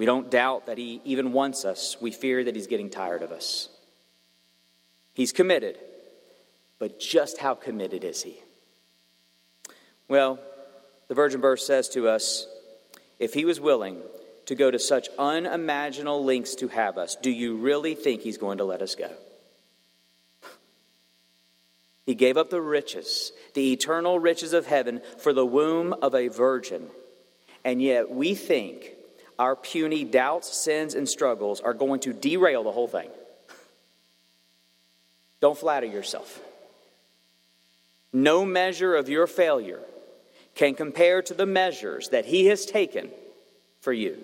We 0.00 0.06
don't 0.06 0.30
doubt 0.30 0.64
that 0.64 0.78
He 0.78 1.02
even 1.04 1.34
wants 1.34 1.66
us. 1.66 1.98
We 2.00 2.10
fear 2.10 2.42
that 2.42 2.56
He's 2.56 2.68
getting 2.68 2.88
tired 2.88 3.20
of 3.20 3.32
us. 3.32 3.68
He's 5.12 5.30
committed, 5.30 5.76
but 6.78 6.98
just 6.98 7.36
how 7.36 7.54
committed 7.54 8.02
is 8.02 8.22
He? 8.22 8.38
Well, 10.08 10.38
the 11.08 11.14
virgin 11.14 11.42
birth 11.42 11.60
says 11.60 11.90
to 11.90 12.08
us 12.08 12.46
if 13.18 13.34
He 13.34 13.44
was 13.44 13.60
willing 13.60 13.98
to 14.46 14.54
go 14.54 14.70
to 14.70 14.78
such 14.78 15.10
unimaginable 15.18 16.24
lengths 16.24 16.54
to 16.54 16.68
have 16.68 16.96
us, 16.96 17.14
do 17.16 17.30
you 17.30 17.58
really 17.58 17.94
think 17.94 18.22
He's 18.22 18.38
going 18.38 18.56
to 18.56 18.64
let 18.64 18.80
us 18.80 18.94
go? 18.94 19.10
He 22.06 22.14
gave 22.14 22.38
up 22.38 22.48
the 22.48 22.62
riches, 22.62 23.32
the 23.52 23.74
eternal 23.74 24.18
riches 24.18 24.54
of 24.54 24.64
heaven, 24.64 25.02
for 25.18 25.34
the 25.34 25.44
womb 25.44 25.92
of 26.00 26.14
a 26.14 26.28
virgin. 26.28 26.86
And 27.66 27.82
yet 27.82 28.10
we 28.10 28.34
think 28.34 28.94
our 29.40 29.56
puny 29.56 30.04
doubts, 30.04 30.54
sins, 30.54 30.94
and 30.94 31.08
struggles 31.08 31.62
are 31.62 31.72
going 31.72 31.98
to 32.00 32.12
derail 32.12 32.62
the 32.62 32.70
whole 32.70 32.86
thing. 32.86 33.08
Don't 35.40 35.56
flatter 35.56 35.86
yourself. 35.86 36.38
No 38.12 38.44
measure 38.44 38.94
of 38.94 39.08
your 39.08 39.26
failure 39.26 39.80
can 40.54 40.74
compare 40.74 41.22
to 41.22 41.32
the 41.32 41.46
measures 41.46 42.10
that 42.10 42.26
He 42.26 42.46
has 42.46 42.66
taken 42.66 43.08
for 43.80 43.94
you, 43.94 44.22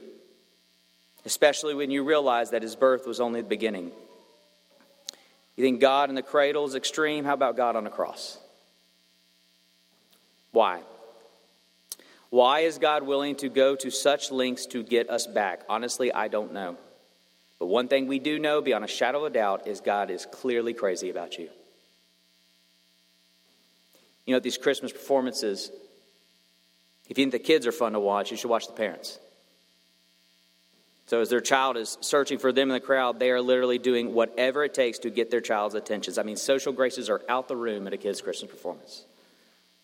especially 1.24 1.74
when 1.74 1.90
you 1.90 2.04
realize 2.04 2.50
that 2.50 2.60
His 2.60 2.76
birth 2.76 3.06
was 3.06 3.18
only 3.18 3.40
the 3.40 3.48
beginning. 3.48 3.92
You 5.56 5.64
think 5.64 5.80
God 5.80 6.10
in 6.10 6.14
the 6.14 6.20
cradle 6.20 6.66
is 6.66 6.74
extreme? 6.74 7.24
How 7.24 7.32
about 7.32 7.56
God 7.56 7.74
on 7.74 7.84
the 7.84 7.90
cross? 7.90 8.36
Why? 10.52 10.82
Why 12.30 12.60
is 12.60 12.78
God 12.78 13.04
willing 13.04 13.36
to 13.36 13.48
go 13.48 13.76
to 13.76 13.90
such 13.90 14.30
lengths 14.30 14.66
to 14.66 14.82
get 14.82 15.08
us 15.08 15.26
back? 15.26 15.62
Honestly, 15.68 16.12
I 16.12 16.28
don't 16.28 16.52
know. 16.52 16.76
But 17.58 17.66
one 17.66 17.88
thing 17.88 18.06
we 18.06 18.18
do 18.18 18.38
know 18.38 18.60
beyond 18.60 18.84
a 18.84 18.88
shadow 18.88 19.24
of 19.24 19.32
a 19.32 19.34
doubt 19.34 19.66
is 19.66 19.80
God 19.80 20.10
is 20.10 20.26
clearly 20.26 20.74
crazy 20.74 21.08
about 21.08 21.38
you. 21.38 21.48
You 24.26 24.34
know, 24.34 24.40
these 24.40 24.58
Christmas 24.58 24.92
performances, 24.92 25.70
if 27.08 27.16
you 27.16 27.22
think 27.24 27.32
the 27.32 27.38
kids 27.38 27.66
are 27.66 27.72
fun 27.72 27.92
to 27.92 28.00
watch, 28.00 28.30
you 28.30 28.36
should 28.36 28.50
watch 28.50 28.66
the 28.66 28.72
parents. 28.72 29.18
So, 31.06 31.20
as 31.20 31.28
their 31.28 31.40
child 31.40 31.76
is 31.76 31.96
searching 32.00 32.38
for 32.38 32.50
them 32.50 32.68
in 32.68 32.74
the 32.74 32.80
crowd, 32.80 33.20
they 33.20 33.30
are 33.30 33.40
literally 33.40 33.78
doing 33.78 34.12
whatever 34.12 34.64
it 34.64 34.74
takes 34.74 34.98
to 34.98 35.10
get 35.10 35.30
their 35.30 35.40
child's 35.40 35.76
attention. 35.76 36.12
I 36.18 36.24
mean, 36.24 36.36
social 36.36 36.72
graces 36.72 37.08
are 37.08 37.22
out 37.28 37.46
the 37.46 37.54
room 37.54 37.86
at 37.86 37.92
a 37.92 37.96
kid's 37.96 38.20
Christmas 38.20 38.50
performance 38.50 39.04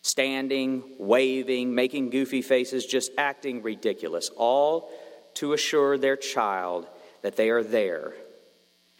standing, 0.03 0.83
waving, 0.99 1.73
making 1.73 2.11
goofy 2.11 2.41
faces, 2.41 2.85
just 2.85 3.11
acting 3.17 3.63
ridiculous, 3.63 4.29
all 4.35 4.91
to 5.35 5.53
assure 5.53 5.97
their 5.97 6.17
child 6.17 6.85
that 7.23 7.35
they 7.37 7.49
are 7.49 7.63
there, 7.63 8.13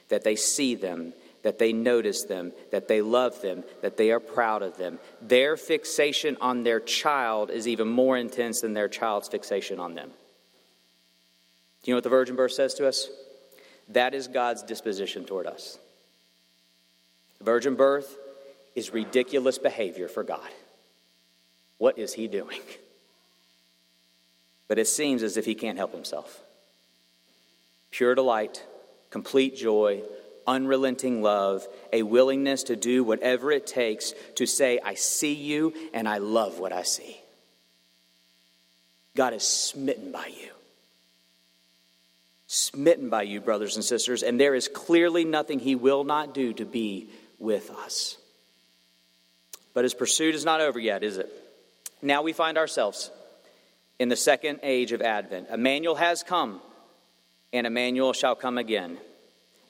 that 0.10 0.24
they 0.24 0.36
see 0.36 0.74
them, 0.74 1.14
that 1.44 1.60
they 1.60 1.74
notice 1.74 2.24
them, 2.24 2.54
that 2.72 2.88
they 2.88 3.02
love 3.02 3.42
them, 3.42 3.66
that 3.82 3.98
they 3.98 4.12
are 4.12 4.22
proud 4.22 4.64
of 4.64 4.78
them. 4.78 4.98
Their 5.22 5.58
fixation 5.58 6.38
on 6.40 6.64
their 6.64 6.80
child 6.80 7.52
is 7.52 7.68
even 7.68 7.90
more 7.90 8.18
intense 8.18 8.62
than 8.62 8.74
their 8.74 8.88
child's 8.88 9.28
fixation 9.28 9.80
on 9.80 9.94
them. 9.94 10.10
Do 11.84 11.92
you 11.92 11.94
know 11.94 11.98
what 11.98 12.06
the 12.06 12.10
virgin 12.10 12.38
birth 12.38 12.54
says 12.54 12.74
to 12.76 12.88
us? 12.88 13.10
That 13.90 14.14
is 14.14 14.30
God's 14.30 14.64
disposition 14.64 15.26
toward 15.26 15.48
us. 15.48 15.78
The 17.40 17.44
virgin 17.44 17.76
birth 17.76 18.18
is 18.74 18.94
ridiculous 18.94 19.58
behavior 19.58 20.08
for 20.08 20.24
God. 20.24 20.50
What 21.78 21.98
is 21.98 22.14
he 22.14 22.28
doing? 22.28 22.60
But 24.68 24.80
it 24.80 24.88
seems 24.88 25.24
as 25.24 25.38
if 25.38 25.46
he 25.46 25.56
can't 25.56 25.78
help 25.78 25.94
himself. 25.94 26.42
Pure 27.92 28.16
delight, 28.16 28.64
complete 29.10 29.56
joy, 29.56 30.02
unrelenting 30.48 31.22
love, 31.22 31.68
a 31.92 32.04
willingness 32.04 32.64
to 32.64 32.76
do 32.76 33.04
whatever 33.04 33.52
it 33.52 33.68
takes 33.68 34.14
to 34.36 34.46
say, 34.46 34.80
I 34.84 34.96
see 34.96 35.34
you 35.34 35.74
and 35.94 36.08
I 36.08 36.18
love 36.18 36.60
what 36.60 36.74
I 36.74 36.84
see. 36.84 37.20
God 39.16 39.34
is 39.34 39.44
smitten 39.44 40.12
by 40.12 40.28
you. 40.28 40.50
Smitten 42.48 43.10
by 43.10 43.24
you, 43.24 43.42
brothers 43.42 43.76
and 43.76 43.86
sisters, 43.86 44.24
and 44.24 44.40
there 44.40 44.56
is 44.56 44.68
clearly 44.68 45.26
nothing 45.26 45.60
he 45.60 45.76
will 45.76 46.04
not 46.04 46.34
do 46.34 46.54
to 46.54 46.66
be 46.66 47.10
with 47.40 47.70
us. 47.72 48.18
But 49.74 49.86
his 49.86 49.94
pursuit 49.94 50.36
is 50.36 50.46
not 50.46 50.62
over 50.62 50.80
yet, 50.80 51.04
is 51.04 51.18
it? 51.18 51.32
Now 52.04 52.22
we 52.22 52.34
find 52.34 52.58
ourselves 52.58 53.10
in 53.98 54.10
the 54.10 54.18
second 54.18 54.60
age 54.62 54.92
of 54.92 55.02
Advent. 55.02 55.48
Emmanuel 55.50 55.96
has 55.96 56.22
come, 56.22 56.60
and 57.54 57.66
Emmanuel 57.66 58.12
shall 58.12 58.36
come 58.36 58.58
again. 58.58 58.98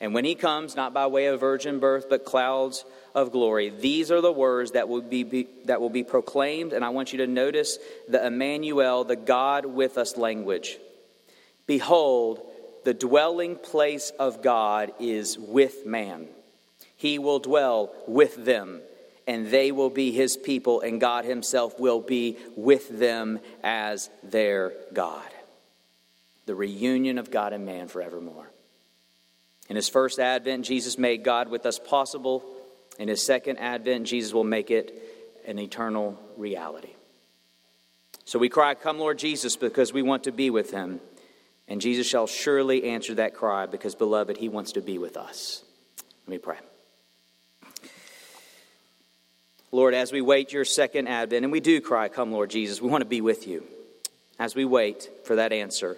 And 0.01 0.15
when 0.15 0.25
he 0.25 0.33
comes, 0.33 0.75
not 0.75 0.93
by 0.93 1.05
way 1.07 1.27
of 1.27 1.39
virgin 1.39 1.79
birth, 1.79 2.07
but 2.09 2.25
clouds 2.25 2.85
of 3.13 3.31
glory, 3.31 3.69
these 3.69 4.11
are 4.11 4.19
the 4.19 4.31
words 4.31 4.71
that 4.71 4.89
will 4.89 5.03
be, 5.03 5.23
be, 5.23 5.47
that 5.65 5.79
will 5.79 5.91
be 5.91 6.03
proclaimed. 6.03 6.73
And 6.73 6.83
I 6.83 6.89
want 6.89 7.13
you 7.13 7.19
to 7.19 7.27
notice 7.27 7.77
the 8.09 8.25
Emmanuel, 8.25 9.03
the 9.03 9.15
God 9.15 9.67
with 9.67 9.99
us 9.99 10.17
language. 10.17 10.79
Behold, 11.67 12.41
the 12.83 12.95
dwelling 12.95 13.55
place 13.55 14.11
of 14.19 14.41
God 14.41 14.91
is 14.99 15.37
with 15.37 15.85
man. 15.85 16.27
He 16.97 17.19
will 17.19 17.39
dwell 17.39 17.93
with 18.07 18.43
them 18.43 18.81
and 19.27 19.47
they 19.47 19.71
will 19.71 19.89
be 19.89 20.11
his 20.11 20.37
people, 20.37 20.81
and 20.81 20.99
God 20.99 21.25
himself 21.25 21.79
will 21.79 22.01
be 22.01 22.37
with 22.55 22.99
them 22.99 23.39
as 23.63 24.09
their 24.21 24.73
God. 24.93 25.23
The 26.45 26.55
reunion 26.55 27.17
of 27.17 27.31
God 27.31 27.53
and 27.53 27.65
man 27.65 27.87
forevermore. 27.87 28.49
In 29.69 29.75
his 29.75 29.89
first 29.89 30.19
advent, 30.19 30.65
Jesus 30.65 30.97
made 30.97 31.23
God 31.23 31.47
with 31.47 31.65
us 31.65 31.79
possible. 31.79 32.43
In 32.99 33.07
his 33.07 33.25
second 33.25 33.57
advent, 33.57 34.07
Jesus 34.07 34.33
will 34.33 34.43
make 34.43 34.69
it 34.69 34.93
an 35.47 35.57
eternal 35.57 36.19
reality. 36.37 36.93
So 38.25 38.39
we 38.39 38.49
cry, 38.49 38.75
Come, 38.75 38.99
Lord 38.99 39.19
Jesus, 39.19 39.55
because 39.55 39.93
we 39.93 40.01
want 40.01 40.25
to 40.25 40.31
be 40.31 40.49
with 40.49 40.71
him. 40.71 40.99
And 41.67 41.79
Jesus 41.79 42.07
shall 42.07 42.27
surely 42.27 42.83
answer 42.89 43.15
that 43.15 43.33
cry 43.33 43.65
because, 43.65 43.95
beloved, 43.95 44.37
he 44.37 44.49
wants 44.49 44.73
to 44.73 44.81
be 44.81 44.97
with 44.97 45.15
us. 45.15 45.63
Let 46.27 46.31
me 46.31 46.37
pray. 46.37 46.57
Lord, 49.73 49.95
as 49.95 50.11
we 50.11 50.21
wait 50.21 50.53
your 50.53 50.65
second 50.65 51.07
advent, 51.07 51.43
and 51.43 51.51
we 51.51 51.59
do 51.59 51.81
cry, 51.81 52.07
Come, 52.07 52.31
Lord 52.31 52.51
Jesus, 52.51 52.79
we 52.79 52.89
want 52.89 53.01
to 53.01 53.09
be 53.09 53.21
with 53.21 53.47
you. 53.47 53.63
As 54.37 54.53
we 54.53 54.65
wait 54.65 55.09
for 55.25 55.35
that 55.37 55.51
answer, 55.51 55.97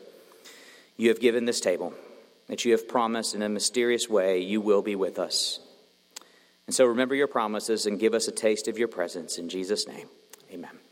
you 0.96 1.10
have 1.10 1.20
given 1.20 1.44
this 1.44 1.60
table, 1.60 1.94
that 2.48 2.64
you 2.64 2.72
have 2.72 2.88
promised 2.88 3.36
in 3.36 3.42
a 3.42 3.50
mysterious 3.50 4.10
way 4.10 4.40
you 4.40 4.62
will 4.62 4.82
be 4.82 4.96
with 4.96 5.20
us. 5.20 5.60
And 6.68 6.74
so 6.74 6.86
remember 6.86 7.16
your 7.16 7.28
promises 7.28 7.86
and 7.86 8.00
give 8.00 8.14
us 8.14 8.30
a 8.30 8.32
taste 8.32 8.70
of 8.70 8.78
your 8.78 8.88
presence. 8.88 9.38
In 9.38 9.50
Jesus' 9.50 9.90
name, 9.90 10.08
amen. 10.54 10.85